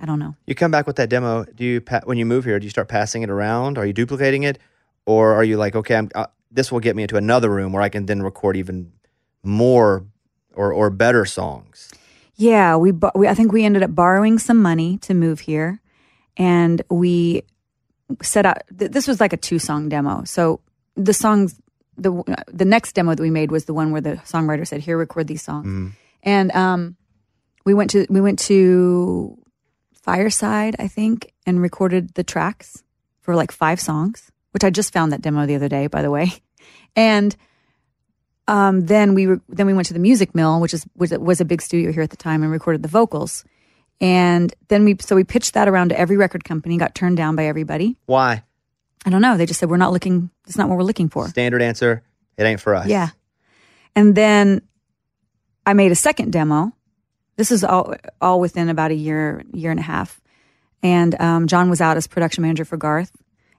[0.00, 0.36] I don't know.
[0.46, 1.44] You come back with that demo.
[1.44, 2.58] Do you when you move here?
[2.58, 3.78] Do you start passing it around?
[3.78, 4.58] Are you duplicating it,
[5.06, 7.82] or are you like, okay, I'm, uh, this will get me into another room where
[7.82, 8.92] I can then record even
[9.42, 10.04] more
[10.54, 11.90] or or better songs?
[12.36, 15.80] Yeah, we, bo- we I think we ended up borrowing some money to move here,
[16.36, 17.42] and we
[18.22, 18.58] set out.
[18.76, 20.24] Th- this was like a two song demo.
[20.24, 20.60] So
[20.96, 21.60] the songs,
[21.96, 24.96] the the next demo that we made was the one where the songwriter said, "Here,
[24.96, 25.66] record these songs,"
[26.22, 26.96] and um,
[27.64, 29.38] we went to we went to
[29.92, 32.82] Fireside, I think, and recorded the tracks
[33.20, 34.30] for like five songs.
[34.52, 36.32] Which I just found that demo the other day, by the way,
[36.96, 37.34] and
[38.52, 41.40] um, then we were, then we went to the Music Mill, which is was, was
[41.40, 43.44] a big studio here at the time, and recorded the vocals.
[43.98, 47.34] And then we so we pitched that around to every record company, got turned down
[47.34, 47.96] by everybody.
[48.04, 48.42] Why?
[49.06, 49.38] I don't know.
[49.38, 50.28] They just said we're not looking.
[50.46, 51.28] It's not what we're looking for.
[51.28, 52.02] Standard answer.
[52.36, 52.88] It ain't for us.
[52.88, 53.08] Yeah.
[53.96, 54.60] And then
[55.64, 56.72] I made a second demo.
[57.36, 60.20] This is all all within about a year, year and a half.
[60.82, 63.12] And um, John was out as production manager for Garth.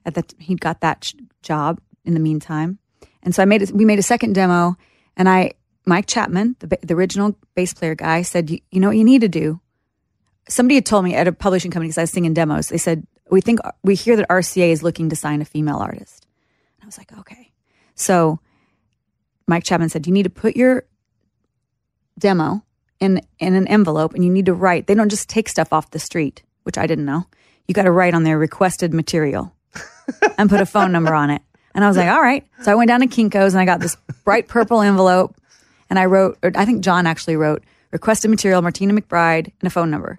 [0.06, 2.78] At that, he'd got that sh- job in the meantime.
[3.24, 4.76] And so I made a, we made a second demo,
[5.16, 5.52] and I
[5.86, 9.22] Mike Chapman, the, the original bass player guy, said, you, "You know what you need
[9.22, 9.60] to do."
[10.48, 12.68] Somebody had told me at a publishing company because I was singing demos.
[12.68, 16.26] They said, "We think we hear that RCA is looking to sign a female artist."
[16.76, 17.50] And I was like, "Okay."
[17.94, 18.40] So
[19.46, 20.84] Mike Chapman said, you need to put your
[22.18, 22.64] demo
[23.00, 24.86] in in an envelope and you need to write.
[24.86, 27.26] They don't just take stuff off the street, which I didn't know.
[27.66, 29.54] You got to write on their requested material
[30.38, 31.42] and put a phone number on it.
[31.74, 32.46] And I was like, all right.
[32.62, 35.36] So I went down to Kinko's and I got this bright purple envelope
[35.90, 39.70] and I wrote, or I think John actually wrote requested material, Martina McBride, and a
[39.70, 40.18] phone number.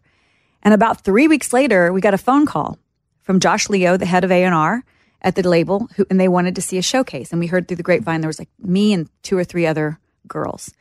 [0.64, 2.80] And about three weeks later, we got a phone call
[3.22, 4.84] from Josh Leo, the head of A&R
[5.22, 7.32] at the label, who, and they wanted to see a showcase.
[7.32, 9.99] And we heard through the grapevine there was like me and two or three other
[10.28, 10.72] girls.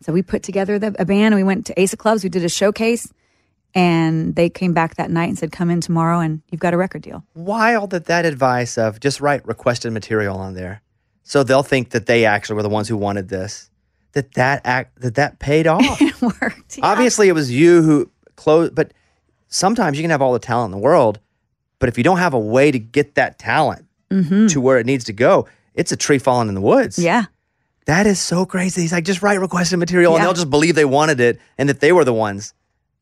[0.00, 2.22] So we put together the, a band and we went to Ace of Clubs.
[2.22, 3.12] We did a showcase
[3.74, 6.76] and they came back that night and said, come in tomorrow and you've got a
[6.76, 7.24] record deal.
[7.34, 10.82] Wild that that advice of just write requested material on there,
[11.22, 13.70] so they'll think that they actually were the ones who wanted this.
[14.12, 16.00] That that act that that paid off.
[16.00, 16.78] It worked.
[16.78, 16.86] Yeah.
[16.86, 18.74] Obviously, it was you who closed.
[18.74, 18.92] But
[19.48, 21.20] sometimes you can have all the talent in the world,
[21.78, 25.04] but if you don't have a way to get that talent to where it needs
[25.04, 26.96] to go, it's a tree falling in the woods.
[26.96, 27.04] Mm-hmm.
[27.04, 27.24] Yeah.
[27.84, 28.82] That is so crazy.
[28.82, 31.80] He's like, just write requested material, and they'll just believe they wanted it, and that
[31.80, 32.54] they were the ones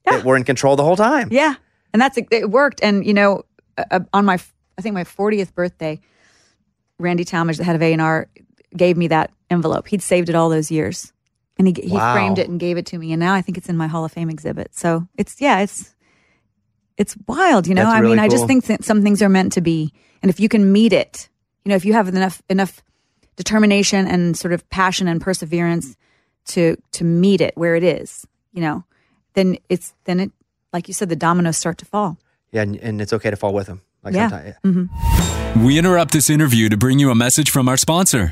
[0.06, 1.28] that were in control the whole time.
[1.30, 1.54] Yeah,
[1.92, 2.50] and that's it.
[2.50, 3.42] Worked, and you know,
[3.76, 4.38] uh, on my
[4.78, 6.00] I think my 40th birthday,
[6.98, 8.28] Randy Talmadge, the head of A and R,
[8.76, 9.88] gave me that envelope.
[9.88, 11.12] He'd saved it all those years,
[11.58, 12.12] and he he Wow.
[12.12, 14.04] framed it and gave it to me, and now I think it's in my Hall
[14.04, 14.74] of Fame exhibit.
[14.74, 15.94] So it's yeah, it's
[16.96, 17.66] it's wild.
[17.66, 19.92] You know, I mean, I just think that some things are meant to be,
[20.22, 21.28] and if you can meet it,
[21.64, 22.82] you know, if you have enough enough
[23.36, 25.96] determination and sort of passion and perseverance
[26.46, 28.84] to to meet it where it is, you know,
[29.36, 30.32] then it's then it
[30.72, 32.18] like you said, the dominoes start to fall.
[32.50, 33.80] Yeah, and, and it's okay to fall with them.
[34.02, 34.28] Like Yeah.
[34.28, 35.64] sometimes, mm-hmm.
[35.64, 38.28] We interrupt this interview to bring you a message from our sponsor.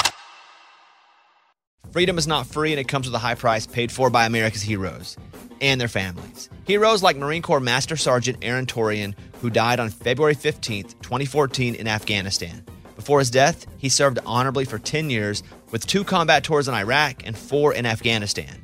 [1.91, 4.63] Freedom is not free and it comes with a high price paid for by America's
[4.63, 5.17] heroes
[5.61, 6.51] and their families.
[6.65, 11.87] Heroes like Marine Corps Master Sergeant Aaron Torian, who died on February 15th, 2014, in
[11.87, 12.65] Afghanistan.
[12.97, 17.27] Before his death, he served honorably for 10 years with two combat tours in Iraq
[17.27, 18.64] and four in Afghanistan.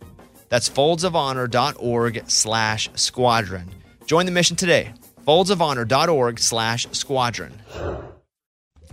[0.50, 3.70] That's foldsofhonor.org slash squadron.
[4.08, 4.92] Join the mission today.
[5.28, 7.62] foldsofhonor.org slash squadron.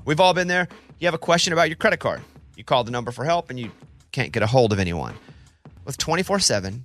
[0.04, 0.68] We've all been there.
[0.98, 2.20] You have a question about your credit card.
[2.56, 3.70] You call the number for help and you
[4.12, 5.14] can't get a hold of anyone.
[5.86, 6.84] With 24 7,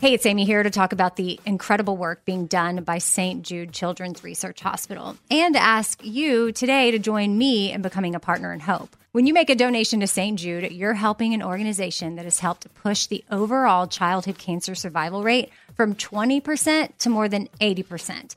[0.00, 3.42] Hey, it's Amy here to talk about the incredible work being done by St.
[3.42, 8.52] Jude Children's Research Hospital and ask you today to join me in becoming a partner
[8.52, 8.94] in hope.
[9.10, 10.38] When you make a donation to St.
[10.38, 15.50] Jude, you're helping an organization that has helped push the overall childhood cancer survival rate
[15.74, 18.36] from 20% to more than 80%.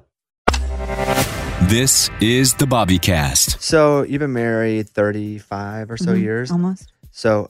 [1.69, 3.61] This is the Bobby Cast.
[3.61, 6.51] So you've been married 35 or so mm-hmm, years.
[6.51, 6.91] Almost.
[7.11, 7.49] So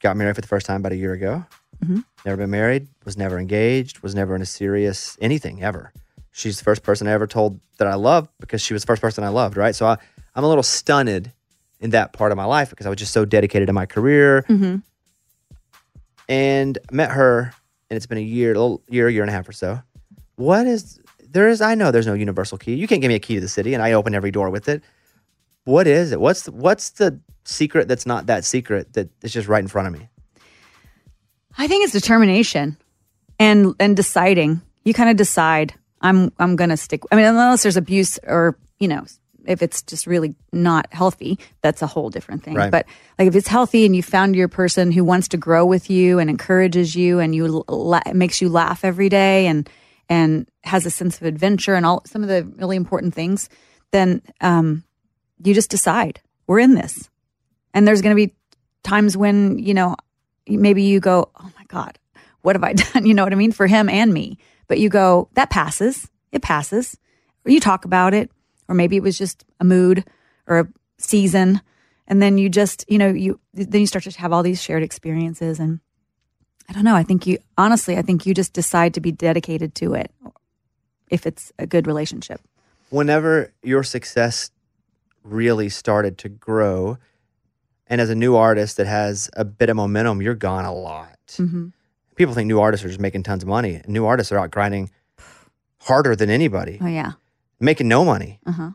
[0.00, 1.44] got married for the first time about a year ago.
[1.84, 2.00] Mm-hmm.
[2.24, 5.92] Never been married, was never engaged, was never in a serious anything ever.
[6.30, 9.02] She's the first person I ever told that I love because she was the first
[9.02, 9.74] person I loved, right?
[9.74, 9.98] So I,
[10.34, 11.32] I'm a little stunned
[11.80, 14.46] in that part of my life because I was just so dedicated to my career.
[14.48, 14.76] Mm-hmm.
[16.28, 17.52] And met her,
[17.90, 19.82] and it's been a year, a little year, year and a half or so.
[20.36, 20.98] What is
[21.32, 22.74] there is I know there's no universal key.
[22.74, 24.68] You can't give me a key to the city, and I open every door with
[24.68, 24.82] it.
[25.64, 26.20] What is it?
[26.20, 29.88] What's the, what's the secret that's not that secret that is just right in front
[29.88, 30.08] of me?
[31.56, 32.76] I think it's determination
[33.38, 34.60] and and deciding.
[34.84, 38.58] You kind of decide I'm I'm going to stick I mean unless there's abuse or,
[38.78, 39.04] you know,
[39.46, 42.54] if it's just really not healthy, that's a whole different thing.
[42.54, 42.70] Right.
[42.70, 42.86] But
[43.18, 46.18] like if it's healthy and you found your person who wants to grow with you
[46.18, 49.68] and encourages you and you la- makes you laugh every day and
[50.12, 53.48] and has a sense of adventure and all some of the really important things,
[53.90, 54.84] then um
[55.42, 57.08] you just decide we're in this.
[57.74, 58.34] And there's going to be
[58.82, 59.96] times when, you know,
[60.46, 61.98] maybe you go, oh my God,
[62.42, 63.06] what have I done?
[63.06, 63.52] You know what I mean?
[63.52, 64.38] For him and me.
[64.68, 66.10] But you go, that passes.
[66.30, 66.98] It passes.
[67.44, 68.30] Or you talk about it.
[68.68, 70.04] Or maybe it was just a mood
[70.46, 71.60] or a season.
[72.06, 74.82] And then you just, you know, you, then you start to have all these shared
[74.82, 75.58] experiences.
[75.58, 75.80] And
[76.68, 76.94] I don't know.
[76.94, 80.10] I think you, honestly, I think you just decide to be dedicated to it
[81.10, 82.40] if it's a good relationship.
[82.90, 84.50] whenever your success
[85.24, 86.98] really started to grow,
[87.86, 91.18] and as a new artist that has a bit of momentum, you're gone a lot.
[91.28, 91.68] Mm-hmm.
[92.16, 93.80] People think new artists are just making tons of money.
[93.86, 94.90] New artists are out grinding
[95.80, 97.12] harder than anybody, Oh, yeah.
[97.60, 98.40] making no money.
[98.46, 98.70] Uh-huh.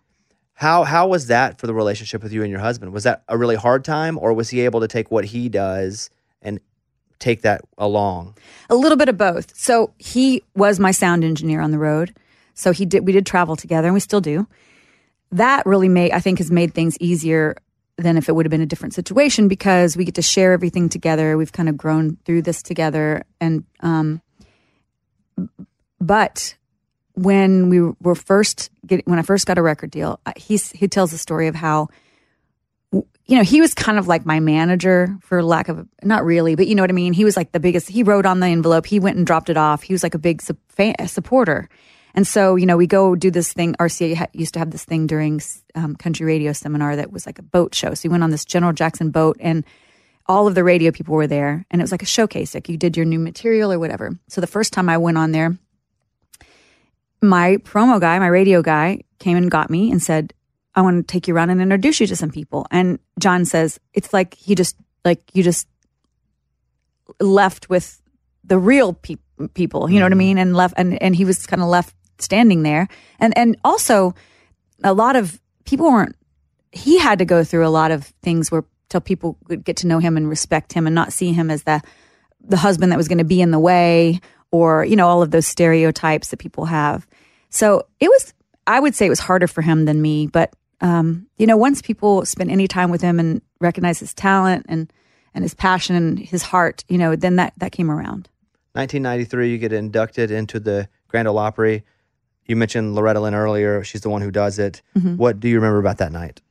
[0.53, 2.91] How how was that for the relationship with you and your husband?
[2.91, 6.09] Was that a really hard time, or was he able to take what he does
[6.41, 6.59] and
[7.20, 8.36] take that along?
[8.70, 9.55] A little bit of both.
[9.55, 12.15] So he was my sound engineer on the road.
[12.53, 14.47] So he did we did travel together and we still do.
[15.32, 17.57] That really made I think has made things easier
[17.97, 20.89] than if it would have been a different situation because we get to share everything
[20.89, 21.38] together.
[21.38, 24.22] We've kind of grown through this together and um
[25.99, 26.55] but
[27.13, 31.11] when we were first get, when I first got a record deal, he's he tells
[31.11, 31.89] the story of how
[32.91, 36.67] you know, he was kind of like my manager for lack of, not really, but
[36.67, 37.13] you know what I mean?
[37.13, 39.57] He was like the biggest, he wrote on the envelope, he went and dropped it
[39.57, 39.83] off.
[39.83, 41.67] He was like a big su- fan, supporter.
[42.13, 43.75] And so, you know, we go do this thing.
[43.75, 45.41] RCA ha- used to have this thing during
[45.75, 47.93] um, country radio seminar that was like a boat show.
[47.93, 49.65] So we went on this General Jackson boat and
[50.25, 51.65] all of the radio people were there.
[51.69, 54.17] And it was like a showcase, like you did your new material or whatever.
[54.29, 55.57] So the first time I went on there,
[57.21, 60.33] my promo guy, my radio guy came and got me and said,
[60.78, 62.67] I want to take you around and introduce you to some people.
[62.69, 65.67] And John says, it's like he just, like you just
[67.19, 67.99] left with
[68.43, 69.15] the real pe-
[69.55, 70.19] people, you know what I mm-hmm.
[70.19, 70.38] mean?
[70.38, 72.88] And left, and, and he was kind of left standing there.
[73.19, 74.13] And, and also
[74.84, 76.15] a lot of people weren't,
[76.71, 79.88] he had to go through a lot of things where till people would get to
[79.88, 81.82] know him and respect him and not see him as the,
[82.39, 84.19] the husband that was going to be in the way
[84.51, 87.07] or, you know, all of those stereotypes that people have.
[87.49, 88.36] So it was,
[88.67, 91.82] I would say it was harder for him than me, but um, you know, once
[91.82, 94.91] people spend any time with him and recognize his talent and
[95.34, 98.30] and his passion and his heart, you know, then that that came around.
[98.73, 101.84] 1993, you get inducted into the Grand Ole Opry.
[102.45, 103.84] You mentioned Loretta Lynn earlier.
[103.84, 104.82] She's the one who does it.
[105.15, 106.41] What do you remember about that night?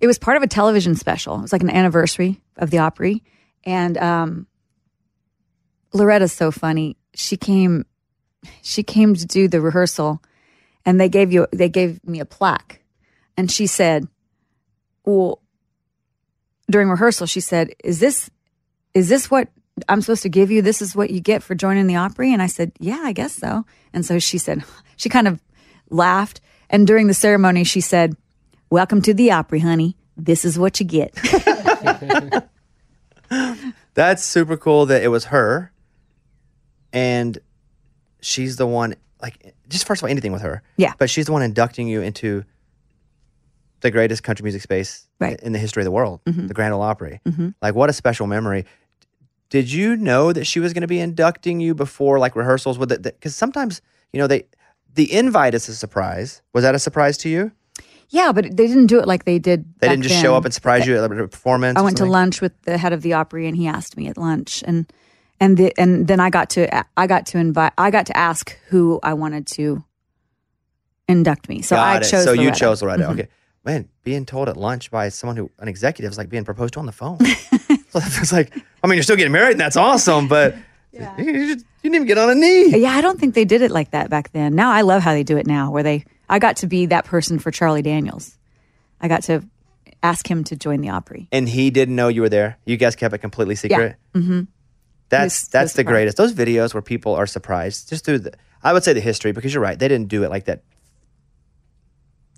[0.00, 1.36] It was part of a television special.
[1.36, 3.22] It was like an anniversary of the Opry,
[3.64, 4.46] and um,
[5.92, 6.96] Loretta's so funny.
[7.14, 7.84] She came,
[8.62, 10.22] she came to do the rehearsal,
[10.86, 12.79] and they gave you they gave me a plaque,
[13.40, 14.06] and she said,
[15.04, 15.40] "Well."
[16.70, 18.30] During rehearsal, she said, "Is this
[18.94, 19.48] is this what
[19.88, 20.62] I'm supposed to give you?
[20.62, 22.32] This is what you get for joining the Opry?
[22.32, 23.64] And I said, yeah, I guess so.
[23.92, 24.64] And so she said,
[24.96, 25.40] she kind of
[25.90, 26.40] laughed.
[26.68, 28.16] And during the ceremony, she said,
[28.68, 29.96] welcome to the Opry, honey.
[30.16, 31.14] This is what you get.
[33.94, 35.72] That's super cool that it was her,
[36.92, 37.38] and
[38.20, 38.94] she's the one.
[39.22, 40.62] Like, just first of all, anything with her.
[40.76, 40.92] Yeah.
[40.98, 42.44] But she's the one inducting you into
[43.80, 45.38] the greatest country music space Right.
[45.40, 47.20] in the history of the world, the Grand Ole Opry.
[47.62, 48.64] Like, what a special memory.
[49.48, 52.78] Did you know that she was going to be inducting you before like rehearsals?
[52.78, 53.02] With it?
[53.02, 54.44] Because sometimes, you know, they
[54.94, 56.40] the invite is a surprise.
[56.52, 57.52] Was that a surprise to you?
[58.12, 59.64] yeah, but they didn't do it like they did.
[59.80, 60.22] They didn't just then.
[60.24, 61.78] show up and surprise you at a performance.
[61.78, 64.16] I went to lunch with the head of the Opry, and he asked me at
[64.18, 64.92] lunch, and
[65.40, 68.56] and the, and then I got to I got to invite I got to ask
[68.68, 69.84] who I wanted to
[71.08, 71.62] induct me.
[71.62, 72.04] So I it.
[72.04, 72.24] chose.
[72.24, 72.58] So you Loretta.
[72.58, 73.02] chose Loretta.
[73.04, 73.12] Mhm.
[73.12, 73.28] Okay,
[73.64, 76.80] man, being told at lunch by someone who an executive is like being proposed to
[76.80, 77.18] on the phone.
[77.24, 80.54] so it's like, I mean, you're still getting married, and that's awesome, but
[80.92, 82.76] you, you, just- you didn't even get on a knee.
[82.78, 84.54] Yeah, I don't think they did it like that back then.
[84.54, 87.04] Now I love how they do it now, where they I got to be that
[87.06, 88.36] person for Charlie Daniels.
[89.00, 89.42] I got to
[90.02, 91.26] ask him to join the Opry.
[91.32, 92.58] And he didn't know you were there.
[92.66, 93.96] You guys kept it completely secret.
[94.14, 94.42] Mm-hmm.
[95.08, 95.86] That's was- that's the surprised.
[95.94, 96.16] greatest.
[96.18, 98.32] Those videos where people are surprised just through the.
[98.62, 99.78] I would say the history because you're right.
[99.78, 100.62] They didn't do it like that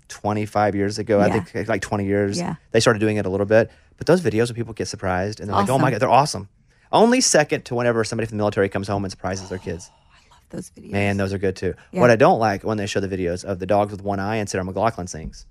[0.07, 1.19] 25 years ago.
[1.19, 2.37] I think like 20 years.
[2.37, 2.55] Yeah.
[2.71, 3.71] They started doing it a little bit.
[3.97, 6.49] But those videos where people get surprised and they're like, oh my God, they're awesome.
[6.91, 9.89] Only second to whenever somebody from the military comes home and surprises their kids.
[10.13, 10.91] I love those videos.
[10.91, 11.73] Man, those are good too.
[11.91, 12.01] Yeah.
[12.01, 14.37] What I don't like when they show the videos of the dogs with one eye
[14.37, 15.45] and Sarah McLaughlin sings.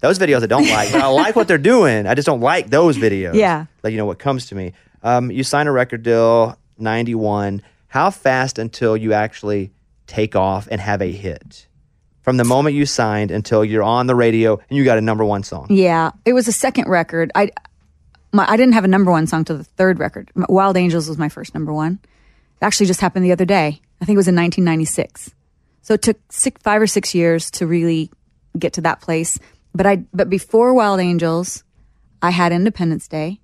[0.00, 2.06] Those videos I don't like, but I like what they're doing.
[2.06, 3.34] I just don't like those videos.
[3.34, 3.66] Yeah.
[3.82, 4.72] Like, you know, what comes to me.
[5.02, 7.62] Um, you sign a record deal, 91.
[7.88, 9.72] How fast until you actually
[10.06, 11.68] take off and have a hit?
[12.24, 15.24] From the moment you signed until you're on the radio and you got a number
[15.24, 15.66] one song.
[15.68, 17.30] Yeah, it was a second record.
[17.34, 17.50] I
[18.32, 20.30] my, I didn't have a number one song till the third record.
[20.34, 22.00] Wild Angels was my first number one.
[22.02, 23.80] It actually just happened the other day.
[24.00, 25.34] I think it was in 1996.
[25.82, 28.10] So it took six, five or six years to really
[28.58, 29.38] get to that place.
[29.74, 31.62] But I but before Wild Angels,
[32.22, 33.40] I had Independence Day,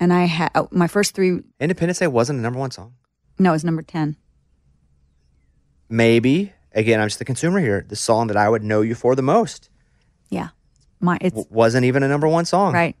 [0.00, 1.40] and I had oh, my first three.
[1.60, 2.94] Independence Day wasn't a number one song.
[3.38, 4.16] No, it was number ten.
[5.90, 9.14] Maybe, again, I'm just the consumer here, the song that I would know you for
[9.14, 9.68] the most
[10.30, 10.48] Yeah,
[11.00, 12.72] my it's w- wasn't even a number one song.
[12.72, 12.96] Right.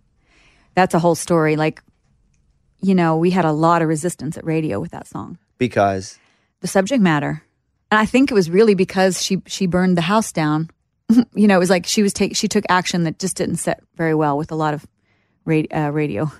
[0.74, 1.56] That's a whole story.
[1.56, 1.82] Like,
[2.80, 5.38] you know, we had a lot of resistance at radio with that song.
[5.58, 6.18] Because
[6.60, 7.42] The subject matter.
[7.90, 10.70] And I think it was really because she she burned the house down.
[11.34, 13.82] you know, it was like she was take she took action that just didn't set
[13.96, 14.86] very well with a lot of
[15.44, 16.30] radio, uh, radio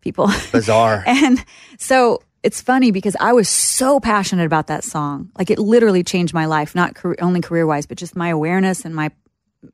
[0.00, 0.30] people.
[0.52, 1.04] bizarre.
[1.06, 1.44] and
[1.78, 5.30] so it's funny because I was so passionate about that song.
[5.36, 8.86] Like it literally changed my life, not career, only career wise, but just my awareness
[8.86, 9.10] and my,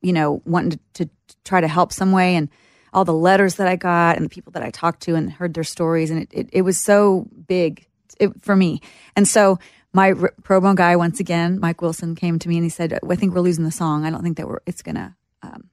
[0.01, 1.09] you know, wanting to, to
[1.45, 2.49] try to help some way and
[2.91, 5.53] all the letters that I got and the people that I talked to and heard
[5.53, 6.11] their stories.
[6.11, 7.87] And it, it, it was so big
[8.19, 8.81] it, for me.
[9.15, 9.57] And so
[9.93, 13.15] my r- bono guy, once again, Mike Wilson came to me and he said, I
[13.15, 14.03] think we're losing the song.
[14.03, 15.69] I don't think that we're, it's going to um,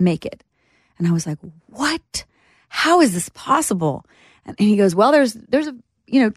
[0.00, 0.42] make it.
[0.98, 1.38] And I was like,
[1.68, 2.24] what?
[2.70, 4.04] How is this possible?
[4.44, 5.76] And, and he goes, well, there's, there's a,
[6.10, 6.32] you know,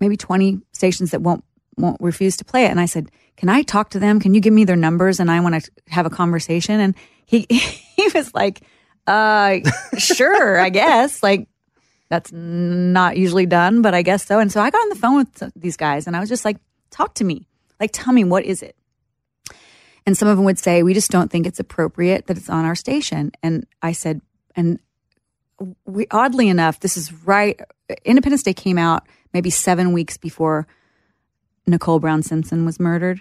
[0.00, 1.44] maybe 20 stations that won't,
[1.76, 2.70] won't refuse to play it.
[2.70, 4.20] And I said, can I talk to them?
[4.20, 5.20] Can you give me their numbers?
[5.20, 6.80] And I want to have a conversation.
[6.80, 6.94] And
[7.26, 8.62] he, he was like,
[9.06, 9.58] uh,
[9.98, 11.22] sure, I guess.
[11.22, 11.48] Like,
[12.08, 14.38] that's not usually done, but I guess so.
[14.38, 16.58] And so I got on the phone with these guys and I was just like,
[16.90, 17.48] talk to me.
[17.80, 18.76] Like, tell me, what is it?
[20.06, 22.64] And some of them would say, we just don't think it's appropriate that it's on
[22.64, 23.32] our station.
[23.42, 24.20] And I said,
[24.54, 24.78] and
[25.84, 27.60] we, oddly enough, this is right.
[28.04, 30.66] Independence Day came out maybe seven weeks before
[31.66, 33.20] Nicole Brown Simpson was murdered.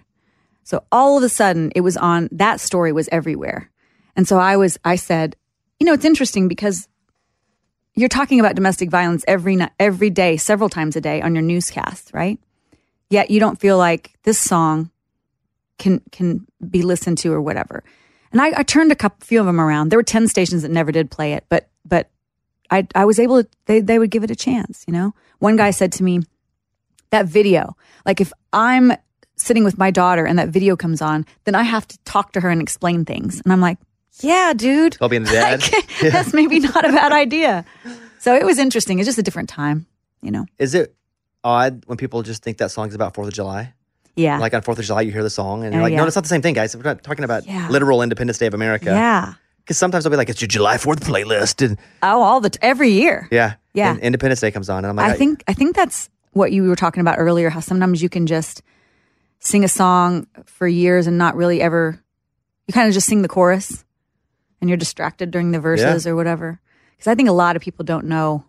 [0.63, 3.69] So all of a sudden, it was on, that story was everywhere.
[4.15, 5.35] And so I was, I said,
[5.79, 6.87] you know, it's interesting because
[7.95, 12.11] you're talking about domestic violence every every day, several times a day on your newscast,
[12.13, 12.39] right?
[13.09, 14.89] Yet you don't feel like this song
[15.77, 17.83] can can be listened to or whatever.
[18.31, 19.89] And I, I turned a couple few of them around.
[19.89, 22.09] There were ten stations that never did play it, but but
[22.73, 24.83] I I was able to they they would give it a chance.
[24.87, 26.21] You know, one guy said to me,
[27.11, 28.93] that video, like if I'm
[29.35, 32.39] sitting with my daughter and that video comes on, then I have to talk to
[32.41, 33.41] her and explain things.
[33.43, 33.77] And I'm like,
[34.21, 34.97] yeah, dude.
[34.99, 35.63] Well, being the dad.
[36.11, 37.65] That's maybe not a bad idea.
[38.19, 38.99] So it was interesting.
[38.99, 39.85] It's just a different time,
[40.21, 40.45] you know?
[40.59, 40.95] Is it
[41.43, 43.73] odd when people just think that song's about Fourth of July?
[44.15, 44.37] Yeah.
[44.37, 45.97] Like on Fourth of July, you hear the song and you're Oh, like, yeah.
[45.97, 46.75] no, it's not the same thing, guys.
[46.77, 47.67] We're not talking about Yeah.
[47.69, 48.85] literal Independence Day of America.
[48.85, 49.33] yeah.
[49.63, 51.65] Because sometimes I'll be like, it's your July 4th playlist.
[51.65, 53.27] And Oh, all the, t- every year.
[53.31, 53.55] yeah.
[53.73, 53.91] Yeah.
[53.91, 54.79] And Independence Day comes on.
[54.79, 57.59] And I'm like, I think, I think that's what you were talking about earlier, how
[57.59, 58.61] sometimes you can just
[59.39, 61.99] sing a song for years and not really ever,
[62.67, 63.83] you kind of just sing the chorus
[64.61, 66.59] and you're distracted during the verses or whatever.
[66.91, 68.45] Because I think a lot of people don't know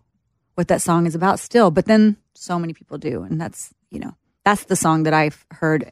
[0.55, 3.23] what that song is about still, but then so many people do.
[3.23, 5.91] And that's, you know, that's the song that I've heard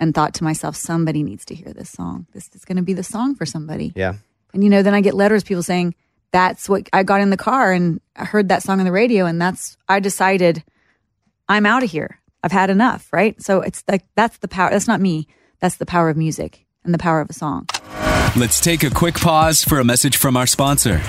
[0.00, 2.26] and thought to myself, somebody needs to hear this song.
[2.32, 3.92] This is going to be the song for somebody.
[3.96, 4.14] yeah.
[4.52, 5.94] And you know, then I get letters, people saying,
[6.32, 9.26] that's what I got in the car and I heard that song on the radio.
[9.26, 10.62] And that's, I decided
[11.48, 12.20] I'm out of here.
[12.42, 13.08] I've had enough.
[13.12, 13.40] Right.
[13.42, 14.70] So it's like, that's the power.
[14.70, 15.28] That's not me.
[15.60, 17.68] That's the power of music and the power of a song.
[18.36, 21.00] Let's take a quick pause for a message from our sponsor.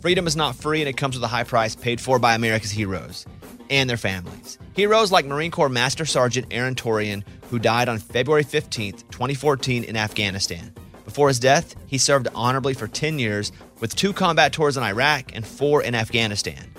[0.00, 2.70] Freedom is not free and it comes with a high price paid for by America's
[2.70, 3.26] heroes
[3.70, 4.58] and their families.
[4.74, 9.96] Heroes like Marine Corps Master Sergeant Aaron Torian, who died on February 15th, 2014, in
[9.96, 10.72] Afghanistan.
[11.10, 13.50] Before his death, he served honorably for 10 years
[13.80, 16.70] with two combat tours in Iraq and four in Afghanistan.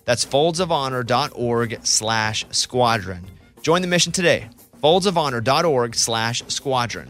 [0.04, 3.24] That's foldsofhonor.org slash squadron.
[3.62, 4.48] Join the mission today.
[4.82, 7.08] foldsofhonor.org slash squadron.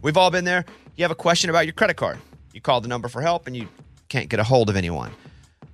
[0.00, 0.64] We've all been there.
[0.96, 2.18] You have a question about your credit card.
[2.52, 3.68] You call the number for help and you
[4.08, 5.12] can't get a hold of anyone.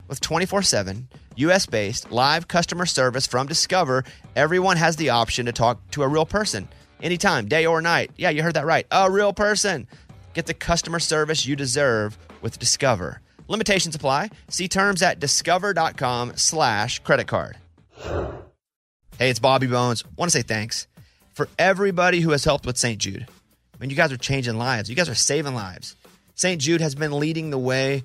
[0.09, 4.05] With 24 7, US based live customer service from Discover,
[4.35, 6.67] everyone has the option to talk to a real person
[7.03, 8.11] anytime, day or night.
[8.17, 8.87] Yeah, you heard that right.
[8.91, 9.87] A real person.
[10.33, 13.21] Get the customer service you deserve with Discover.
[13.49, 14.31] Limitations apply.
[14.49, 17.57] See terms at discover.com slash credit card.
[19.19, 20.05] Hey, it's Bobby Bones.
[20.17, 20.87] want to say thanks
[21.35, 22.99] for everybody who has helped with St.
[22.99, 23.27] Jude.
[23.75, 24.89] I mean, you guys are changing lives.
[24.89, 25.97] You guys are saving lives.
[26.35, 26.61] St.
[26.61, 28.05] Jude has been leading the way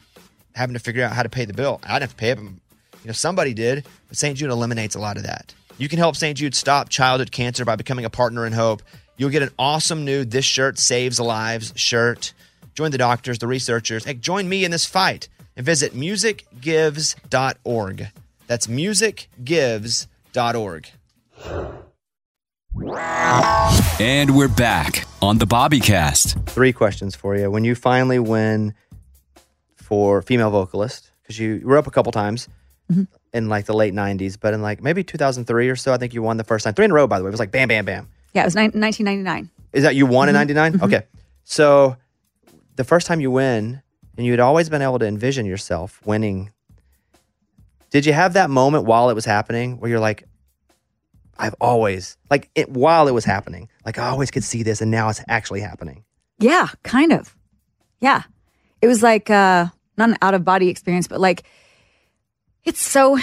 [0.55, 1.79] having to figure out how to pay the bill.
[1.83, 3.85] I didn't have to pay it, but you know, somebody did.
[4.07, 4.37] But St.
[4.37, 5.53] Jude eliminates a lot of that.
[5.77, 6.37] You can help St.
[6.37, 8.83] Jude stop childhood cancer by becoming a partner in hope.
[9.17, 12.33] You'll get an awesome new This Shirt Saves Lives shirt.
[12.73, 14.05] Join the doctors, the researchers.
[14.05, 18.07] Hey, join me in this fight and visit musicgives.org.
[18.47, 20.87] That's musicgives.org.
[23.99, 26.47] And we're back on the Bobbycast.
[26.47, 27.51] Three questions for you.
[27.51, 28.73] When you finally win
[29.91, 32.47] for female vocalist, because you were up a couple times
[32.89, 33.03] mm-hmm.
[33.33, 36.21] in like the late 90s, but in like maybe 2003 or so, I think you
[36.21, 36.73] won the first time.
[36.73, 37.27] Three in a row, by the way.
[37.27, 38.07] It was like bam, bam, bam.
[38.33, 39.49] Yeah, it was ni- 1999.
[39.73, 40.55] Is that you won in mm-hmm.
[40.55, 40.73] 99?
[40.75, 40.83] Mm-hmm.
[40.85, 41.03] Okay.
[41.43, 41.97] So
[42.77, 43.81] the first time you win,
[44.15, 46.51] and you had always been able to envision yourself winning,
[47.89, 50.23] did you have that moment while it was happening where you're like,
[51.37, 54.89] I've always, like it, while it was happening, like I always could see this and
[54.89, 56.05] now it's actually happening?
[56.39, 57.35] Yeah, kind of.
[57.99, 58.23] Yeah.
[58.81, 59.67] It was like uh
[60.01, 61.43] not an out of body experience, but like
[62.63, 63.17] it's so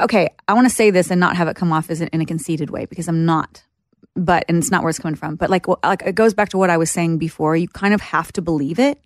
[0.00, 2.20] okay, I want to say this and not have it come off as in in
[2.20, 3.64] a conceited way because I'm not.
[4.14, 5.36] But and it's not where it's coming from.
[5.36, 7.56] But like well, like it goes back to what I was saying before.
[7.56, 9.00] You kind of have to believe it.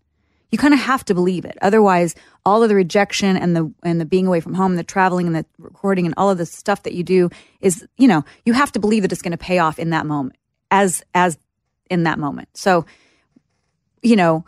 [0.50, 1.56] You kind of have to believe it.
[1.62, 5.26] Otherwise, all of the rejection and the and the being away from home, the traveling
[5.26, 8.52] and the recording and all of the stuff that you do is, you know, you
[8.52, 10.36] have to believe that it's going to pay off in that moment
[10.70, 11.38] as as
[11.90, 12.48] in that moment.
[12.54, 12.86] So,
[14.02, 14.44] you know,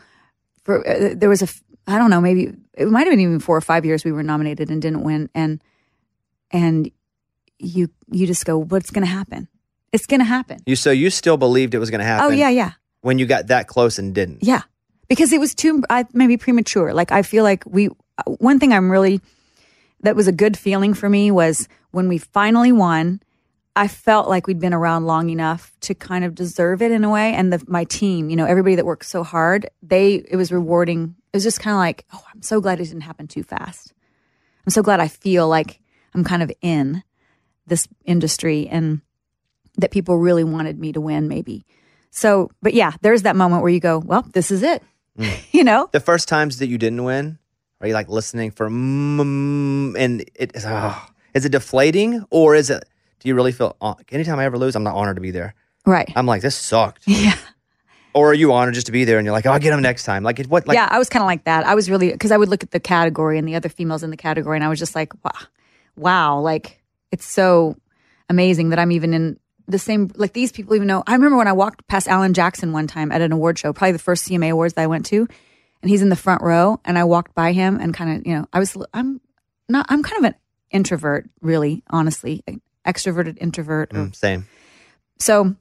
[0.65, 1.49] for uh, there was a
[1.87, 4.23] I don't know maybe it might have been even four or five years we were
[4.23, 5.63] nominated and didn't win and
[6.51, 6.91] and
[7.59, 9.49] you you just go what's going to happen
[9.93, 12.27] it's going to happen You so you still believed it was going to happen?
[12.27, 12.73] oh yeah yeah
[13.03, 14.43] When you got that close and didn't.
[14.43, 14.63] yeah
[15.09, 17.89] because it was too I, maybe premature like I feel like we
[18.39, 19.21] one thing I'm really
[20.01, 23.21] that was a good feeling for me was when we finally won
[23.77, 27.11] I felt like we'd been around long enough to kind of deserve it in a
[27.11, 27.35] way.
[27.35, 31.17] And the, my team, you know, everybody that worked so hard, they, it was rewarding.
[31.35, 33.93] It was just kind of like, oh, I'm so glad it didn't happen too fast.
[34.65, 35.81] I'm so glad I feel like
[36.15, 37.03] I'm kind of in
[37.67, 39.01] this industry and
[39.79, 41.67] that people really wanted me to win, maybe.
[42.13, 44.85] So, but yeah, there's that moment where you go, well, this is it.
[45.19, 45.45] Mm.
[45.53, 45.89] you know?
[45.91, 47.41] The first times that you didn't win,
[47.81, 51.05] are you like listening for mm, and it is oh,
[51.35, 52.85] is it deflating or is it
[53.19, 55.57] do you really feel hon- anytime I ever lose, I'm not honored to be there.
[55.85, 56.13] Right.
[56.15, 57.03] I'm like, this sucked.
[57.09, 57.35] yeah.
[58.15, 59.83] Or are you honored just to be there and you're like, oh, I'll get them
[59.83, 60.23] next time?
[60.23, 60.67] Like, what?
[60.69, 61.67] Like, yeah, I was kind of like that.
[61.67, 64.11] I was really because I would look at the category and the other females in
[64.11, 65.41] the category, and I was just like, wow,
[65.97, 67.77] wow, like it's so
[68.31, 70.11] amazing that I'm even in the same.
[70.15, 71.03] Like these people even know.
[71.07, 73.93] I remember when I walked past Alan Jackson one time at an award show, probably
[73.93, 75.27] the first CMA awards that I went to,
[75.83, 78.35] and he's in the front row, and I walked by him and kind of, you
[78.35, 79.21] know, I was, I'm
[79.69, 80.35] not, I'm kind of an
[80.71, 82.45] introvert, really, honestly,
[82.87, 84.47] extroverted introvert, or Mm, same.
[85.19, 85.57] so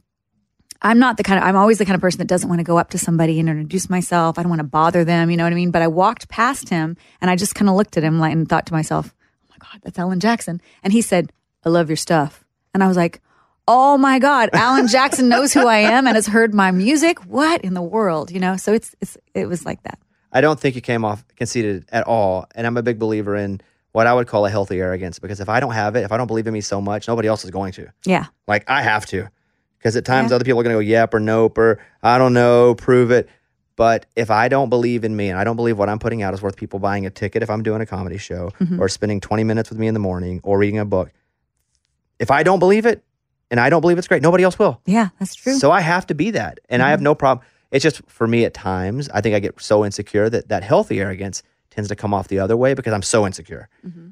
[0.84, 2.64] I'm not the kind of I'm always the kind of person that doesn't want to
[2.64, 4.38] go up to somebody and introduce myself.
[4.38, 5.72] I don't want to bother them, you know what I mean?
[5.72, 8.48] But I walked past him and I just kind of looked at him like and
[8.48, 11.32] thought to myself, "Oh my god, that's Alan Jackson." And he said,
[11.66, 13.22] "I love your stuff." And I was like,
[13.68, 17.26] "Oh my god, Alan Jackson knows who I am and has heard my music.
[17.26, 18.58] What in the world?" You know?
[18.58, 20.00] So it's it's it was like that.
[20.34, 22.48] I don't think you came off conceited at all.
[22.56, 23.62] And I'm a big believer in
[23.92, 26.18] what I would call a healthy arrogance because if I don't have it, if I
[26.18, 27.94] don't believe in me so much, nobody else is going to.
[28.06, 28.26] Yeah.
[28.48, 29.30] Like, I have to.
[29.84, 30.36] Because at times Yeah.
[30.38, 33.28] other people are going to go, yep or nope or I don't know, prove it.
[33.76, 36.34] But if I don't believe in me and I don't believe what I'm putting out
[36.34, 38.80] is worth people buying a ticket if I'm doing a comedy show Mm-hmm.
[38.82, 41.12] or spending 20 minutes with me in the morning or reading a book,
[42.18, 43.04] if I don't believe it
[43.52, 44.80] and I don't believe it's great, nobody else will.
[44.86, 45.56] Yeah, that's true.
[45.56, 46.60] So I have to be that.
[46.70, 47.46] And I have no problem.
[47.72, 51.02] It's just for me at times, I think I get so insecure that that healthy
[51.02, 53.68] arrogance tends to come off the other way because I'm so insecure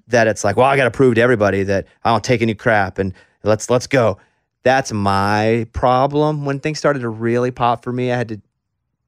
[0.07, 2.55] that it's like, well, I got to prove to everybody that I don't take any
[2.55, 3.13] crap and
[3.43, 4.17] let's let's go.
[4.63, 6.45] That's my problem.
[6.45, 8.41] When things started to really pop for me, I had to.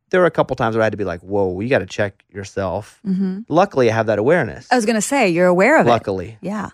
[0.09, 1.85] There were a couple times where I had to be like, "Whoa, you got to
[1.85, 3.41] check yourself." Mm-hmm.
[3.49, 4.67] Luckily, I have that awareness.
[4.71, 5.89] I was going to say, you're aware of it.
[5.89, 6.69] Luckily, Yeah.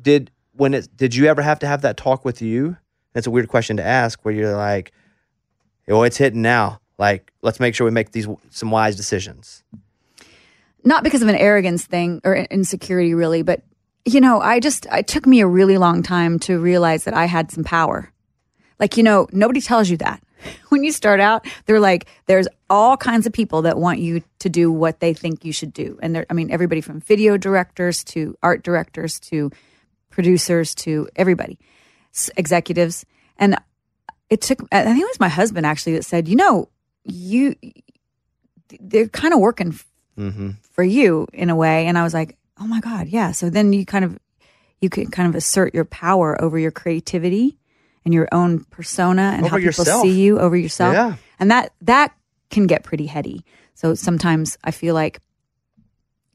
[0.00, 2.76] did when it did you ever have to have that talk with you?
[3.12, 4.24] That's a weird question to ask.
[4.24, 4.92] Where you're like,
[5.88, 6.80] "Oh, it's hitting now.
[6.98, 9.62] Like, let's make sure we make these some wise decisions."
[10.86, 13.62] not because of an arrogance thing or insecurity really but
[14.04, 17.24] you know i just it took me a really long time to realize that i
[17.24, 18.12] had some power
[18.80, 20.20] like you know nobody tells you that.
[20.68, 24.48] When you start out they're like there's all kinds of people that want you to
[24.50, 25.98] do what they think you should do.
[26.02, 29.50] And i mean everybody from video directors to art directors to
[30.10, 31.58] producers to everybody
[32.14, 33.06] s- executives.
[33.38, 33.56] And
[34.30, 36.68] it took i think it was my husband actually that said you know
[37.04, 37.54] you
[38.80, 39.78] they're kind of working
[40.16, 40.50] Mm-hmm.
[40.70, 41.86] for you in a way.
[41.88, 43.32] And i was like oh my god yeah.
[43.32, 44.16] So then you kind of
[44.80, 47.58] you can kind of assert your power over your creativity
[48.04, 50.02] and your own persona and how Over people yourself.
[50.02, 51.16] see you over yourself Yeah.
[51.38, 52.14] and that that
[52.50, 53.44] can get pretty heady
[53.74, 55.20] so sometimes i feel like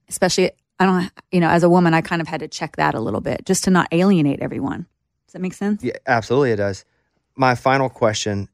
[0.08, 2.96] especially i don't you know as a woman i kind of had to check that
[2.96, 4.86] a little bit just to not alienate everyone
[5.28, 6.86] does that make sense Yeah, absolutely, it does.
[7.36, 8.50] My final question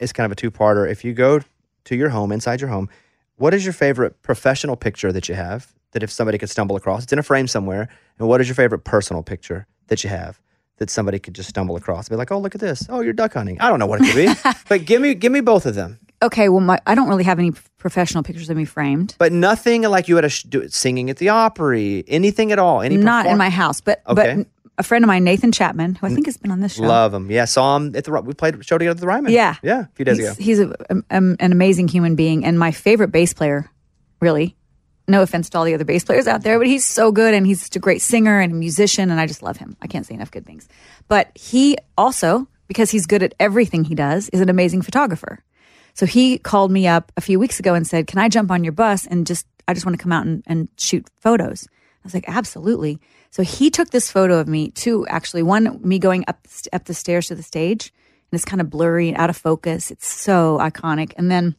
[0.00, 0.86] is kind of a two-parter.
[0.86, 1.40] If you go
[1.84, 2.90] to your home, inside your home,
[3.36, 5.72] what is your favorite professional picture that you have?
[5.92, 7.88] That if somebody could stumble across, it's in a frame somewhere.
[8.18, 10.38] And what is your favorite personal picture that you have
[10.80, 12.08] that somebody could just stumble across?
[12.08, 12.86] and Be like, oh, look at this.
[12.88, 13.60] Oh, you're duck hunting.
[13.60, 16.00] I don't know what it could be, but give me give me both of them.
[16.22, 19.82] okay well my i don't really have any professional pictures of me framed But nothing
[19.82, 22.82] like you had a sh- do, singing at the Opry, anything at all.
[22.82, 24.34] Any not in my house but Okay.
[24.36, 24.46] but
[24.78, 27.12] a friend of mine nathan chapman who i think has been on this show Love
[27.14, 27.30] him.
[27.30, 28.10] Yeah, saw him at the.
[28.22, 29.32] We played show together at the Ryman.
[29.32, 29.56] Yeah.
[29.62, 30.34] yeah, a few days he's, ago.
[30.42, 30.74] He's a,
[31.10, 33.70] um, an amazing human being and my favorite bass player,
[34.20, 34.56] really.
[35.10, 37.44] No offense to all the other bass players out there, but he's so good and
[37.44, 39.76] he's such a great singer and a musician, and I just love him.
[39.82, 40.68] I can't say enough good things.
[41.08, 45.42] But he also, because he's good at everything he does, is an amazing photographer.
[45.94, 48.62] So he called me up a few weeks ago and said, Can I jump on
[48.62, 51.66] your bus and just, I just want to come out and, and shoot photos?
[51.66, 53.00] I was like, Absolutely.
[53.30, 56.94] So he took this photo of me, two actually, one, me going up, up the
[56.94, 57.92] stairs to the stage,
[58.30, 59.90] and it's kind of blurry and out of focus.
[59.90, 61.14] It's so iconic.
[61.16, 61.56] And then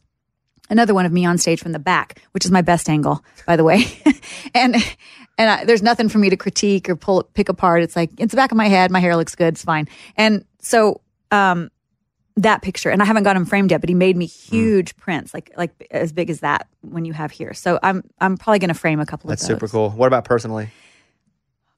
[0.72, 3.54] another one of me on stage from the back, which is my best angle, by
[3.56, 3.84] the way.
[4.54, 4.74] and
[5.38, 7.82] and I, there's nothing for me to critique or pull pick apart.
[7.84, 8.90] It's like it's the back of my head.
[8.90, 9.54] My hair looks good.
[9.54, 9.86] It's fine.
[10.16, 11.00] And so
[11.30, 11.70] um,
[12.36, 14.56] that picture, and I haven't got him framed yet, but he made me Hmm.
[14.56, 17.54] huge prints, like like as big as that when you have here.
[17.54, 19.56] So I'm I'm probably going to frame a couple That's of those.
[19.56, 19.90] super cool.
[19.90, 20.68] What about personally?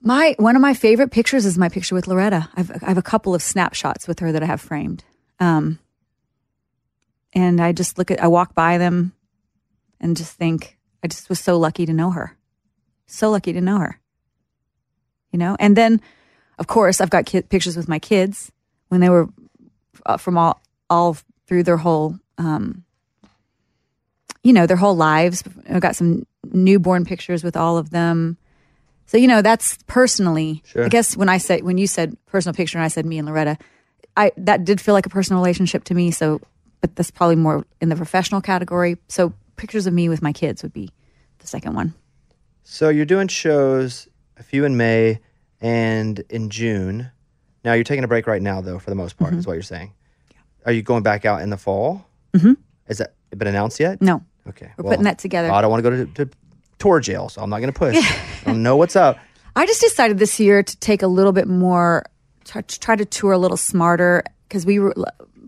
[0.00, 2.48] My one of my favorite pictures is my picture with Loretta.
[2.56, 5.02] I've I have a couple of snapshots with her that I have framed.
[5.40, 5.78] Um,
[7.34, 9.12] and I just look at I walk by them
[10.00, 12.36] and just think I just was so lucky to know her.
[13.06, 14.00] So lucky to know her.
[15.32, 15.56] You know?
[15.58, 16.00] And then
[16.58, 18.52] of course, I've got kid, pictures with my kids
[18.88, 19.28] when they were
[20.06, 21.16] uh, from all all
[21.46, 22.84] through their whole um
[24.42, 25.42] you know, their whole lives.
[25.68, 28.36] I've got some newborn pictures with all of them.
[29.06, 30.62] So you know that's personally.
[30.66, 30.84] Sure.
[30.84, 33.26] I guess when I said when you said personal picture and I said me and
[33.26, 33.58] Loretta,
[34.16, 36.10] I that did feel like a personal relationship to me.
[36.10, 36.40] So,
[36.84, 38.98] but that's probably more in the professional category.
[39.08, 40.90] So pictures of me with my kids would be
[41.38, 41.94] the second one.
[42.62, 44.06] So you're doing shows
[44.36, 45.20] a few in May
[45.62, 47.10] and in June.
[47.64, 49.38] Now you're taking a break right now, though, for the most part, Mm-hmm.
[49.38, 49.92] is what you're saying.
[50.30, 50.36] Yeah.
[50.66, 52.06] Are you going back out in the fall?
[52.34, 52.52] Mm-hmm.
[52.88, 54.02] Is that been announced yet?
[54.02, 55.50] No, Okay, we're putting that together.
[55.50, 56.30] I don't want to go to, to
[56.78, 57.96] tour jail, so I'm not going to push.
[57.96, 59.18] I don't know what's up.
[59.56, 62.04] I just decided this year to take a little bit more,
[62.44, 64.94] try, try to tour a little smarter because we were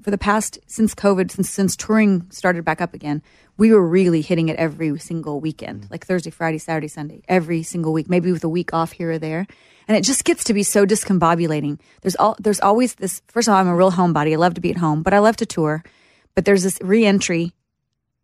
[0.06, 3.24] for the past since COVID, since since touring started back up again,
[3.56, 5.90] we were really hitting it every single weekend, mm.
[5.90, 9.18] like Thursday, Friday, Saturday, Sunday, every single week, maybe with a week off here or
[9.18, 9.48] there,
[9.88, 11.80] and it just gets to be so discombobulating.
[12.02, 13.20] There's all there's always this.
[13.26, 14.30] First of all, I'm a real homebody.
[14.32, 15.82] I love to be at home, but I love to tour.
[16.36, 17.52] But there's this reentry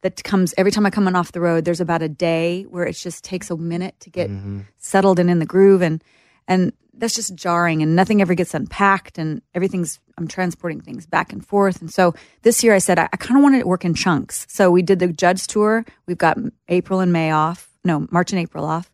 [0.02, 1.64] that comes every time I come on off the road.
[1.64, 4.60] There's about a day where it just takes a minute to get mm-hmm.
[4.78, 6.00] settled and in the groove, and
[6.46, 11.32] and that's just jarring, and nothing ever gets unpacked, and everything's I'm transporting things back
[11.32, 11.80] and forth.
[11.80, 14.46] And so this year I said I, I kind of wanted to work in chunks.
[14.48, 15.84] So we did the Judds tour.
[16.06, 16.36] We've got
[16.68, 18.92] April and May off, no March and April off,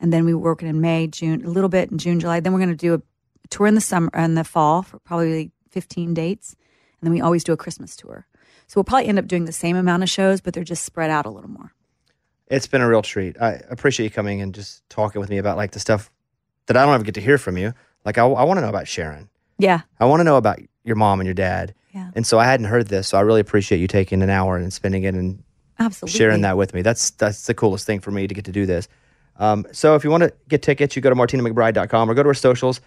[0.00, 2.40] and then we were working in May, June, a little bit in June, July.
[2.40, 3.02] Then we're going to do a
[3.48, 6.56] tour in the summer in the fall for probably 15 dates,
[7.00, 8.26] and then we always do a Christmas tour.
[8.66, 11.10] So we'll probably end up doing the same amount of shows, but they're just spread
[11.10, 11.72] out a little more.
[12.48, 13.40] It's been a real treat.
[13.40, 16.10] I appreciate you coming and just talking with me about like the stuff
[16.66, 17.72] that I don't ever get to hear from you.
[18.04, 19.28] Like I, I want to know about Sharon.
[19.58, 21.74] Yeah, I want to know about your mom and your dad.
[21.92, 22.10] Yeah.
[22.14, 24.72] And so I hadn't heard this, so I really appreciate you taking an hour and
[24.72, 25.42] spending it and
[25.78, 26.18] absolutely.
[26.18, 26.82] sharing that with me.
[26.82, 28.88] That's that's the coolest thing for me to get to do this.
[29.38, 32.28] Um, so if you want to get tickets, you go to martinamcbride.com or go to
[32.28, 32.80] our socials.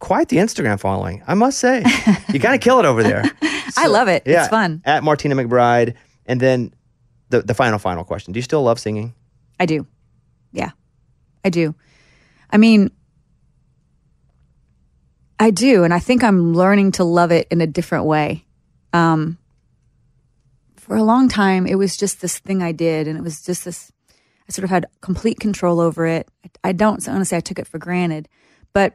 [0.00, 1.78] Quite the Instagram following, I must say.
[2.32, 3.24] you kind of kill it over there.
[3.76, 4.24] I love it.
[4.26, 4.82] Yeah, It's fun.
[4.84, 5.94] At Martina McBride.
[6.26, 6.74] And then
[7.30, 9.14] the, the final, final question Do you still love singing?
[9.58, 9.86] I do.
[10.52, 10.70] Yeah,
[11.44, 11.74] I do.
[12.50, 12.90] I mean,
[15.38, 15.84] I do.
[15.84, 18.44] And I think I'm learning to love it in a different way.
[18.92, 19.38] Um,
[20.76, 23.64] for a long time, it was just this thing I did, and it was just
[23.64, 23.90] this,
[24.48, 26.28] I sort of had complete control over it.
[26.62, 28.28] I, don't want to say I took it for granted,
[28.74, 28.94] but,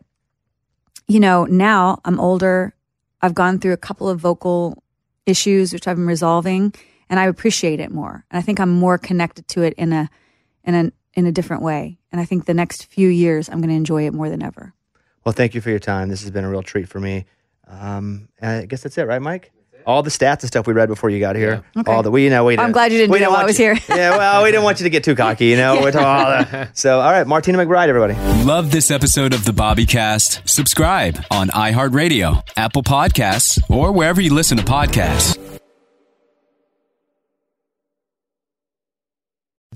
[1.07, 2.75] you know, now I'm older.
[3.21, 4.83] I've gone through a couple of vocal
[5.25, 6.73] issues, which I've been resolving,
[7.09, 8.23] and I appreciate it more.
[8.29, 10.09] And I think I'm more connected to it in a,
[10.63, 11.97] in a, in a different way.
[12.11, 14.73] And I think the next few years, I'm going to enjoy it more than ever.
[15.25, 16.09] Well, thank you for your time.
[16.09, 17.25] This has been a real treat for me.
[17.67, 19.51] Um, I guess that's it, right, Mike?
[19.85, 21.63] All the stats and stuff we read before you got here.
[21.75, 21.91] Okay.
[21.91, 22.57] All the we you know we.
[22.57, 23.77] I'm glad you didn't we do that want I was you- here.
[23.89, 25.81] yeah, well, we didn't want you to get too cocky, you know.
[25.81, 28.13] with all the- so, all right, Martina McBride, everybody.
[28.43, 30.47] Love this episode of the Bobby Cast?
[30.47, 35.37] Subscribe on iHeartRadio, Apple Podcasts, or wherever you listen to podcasts.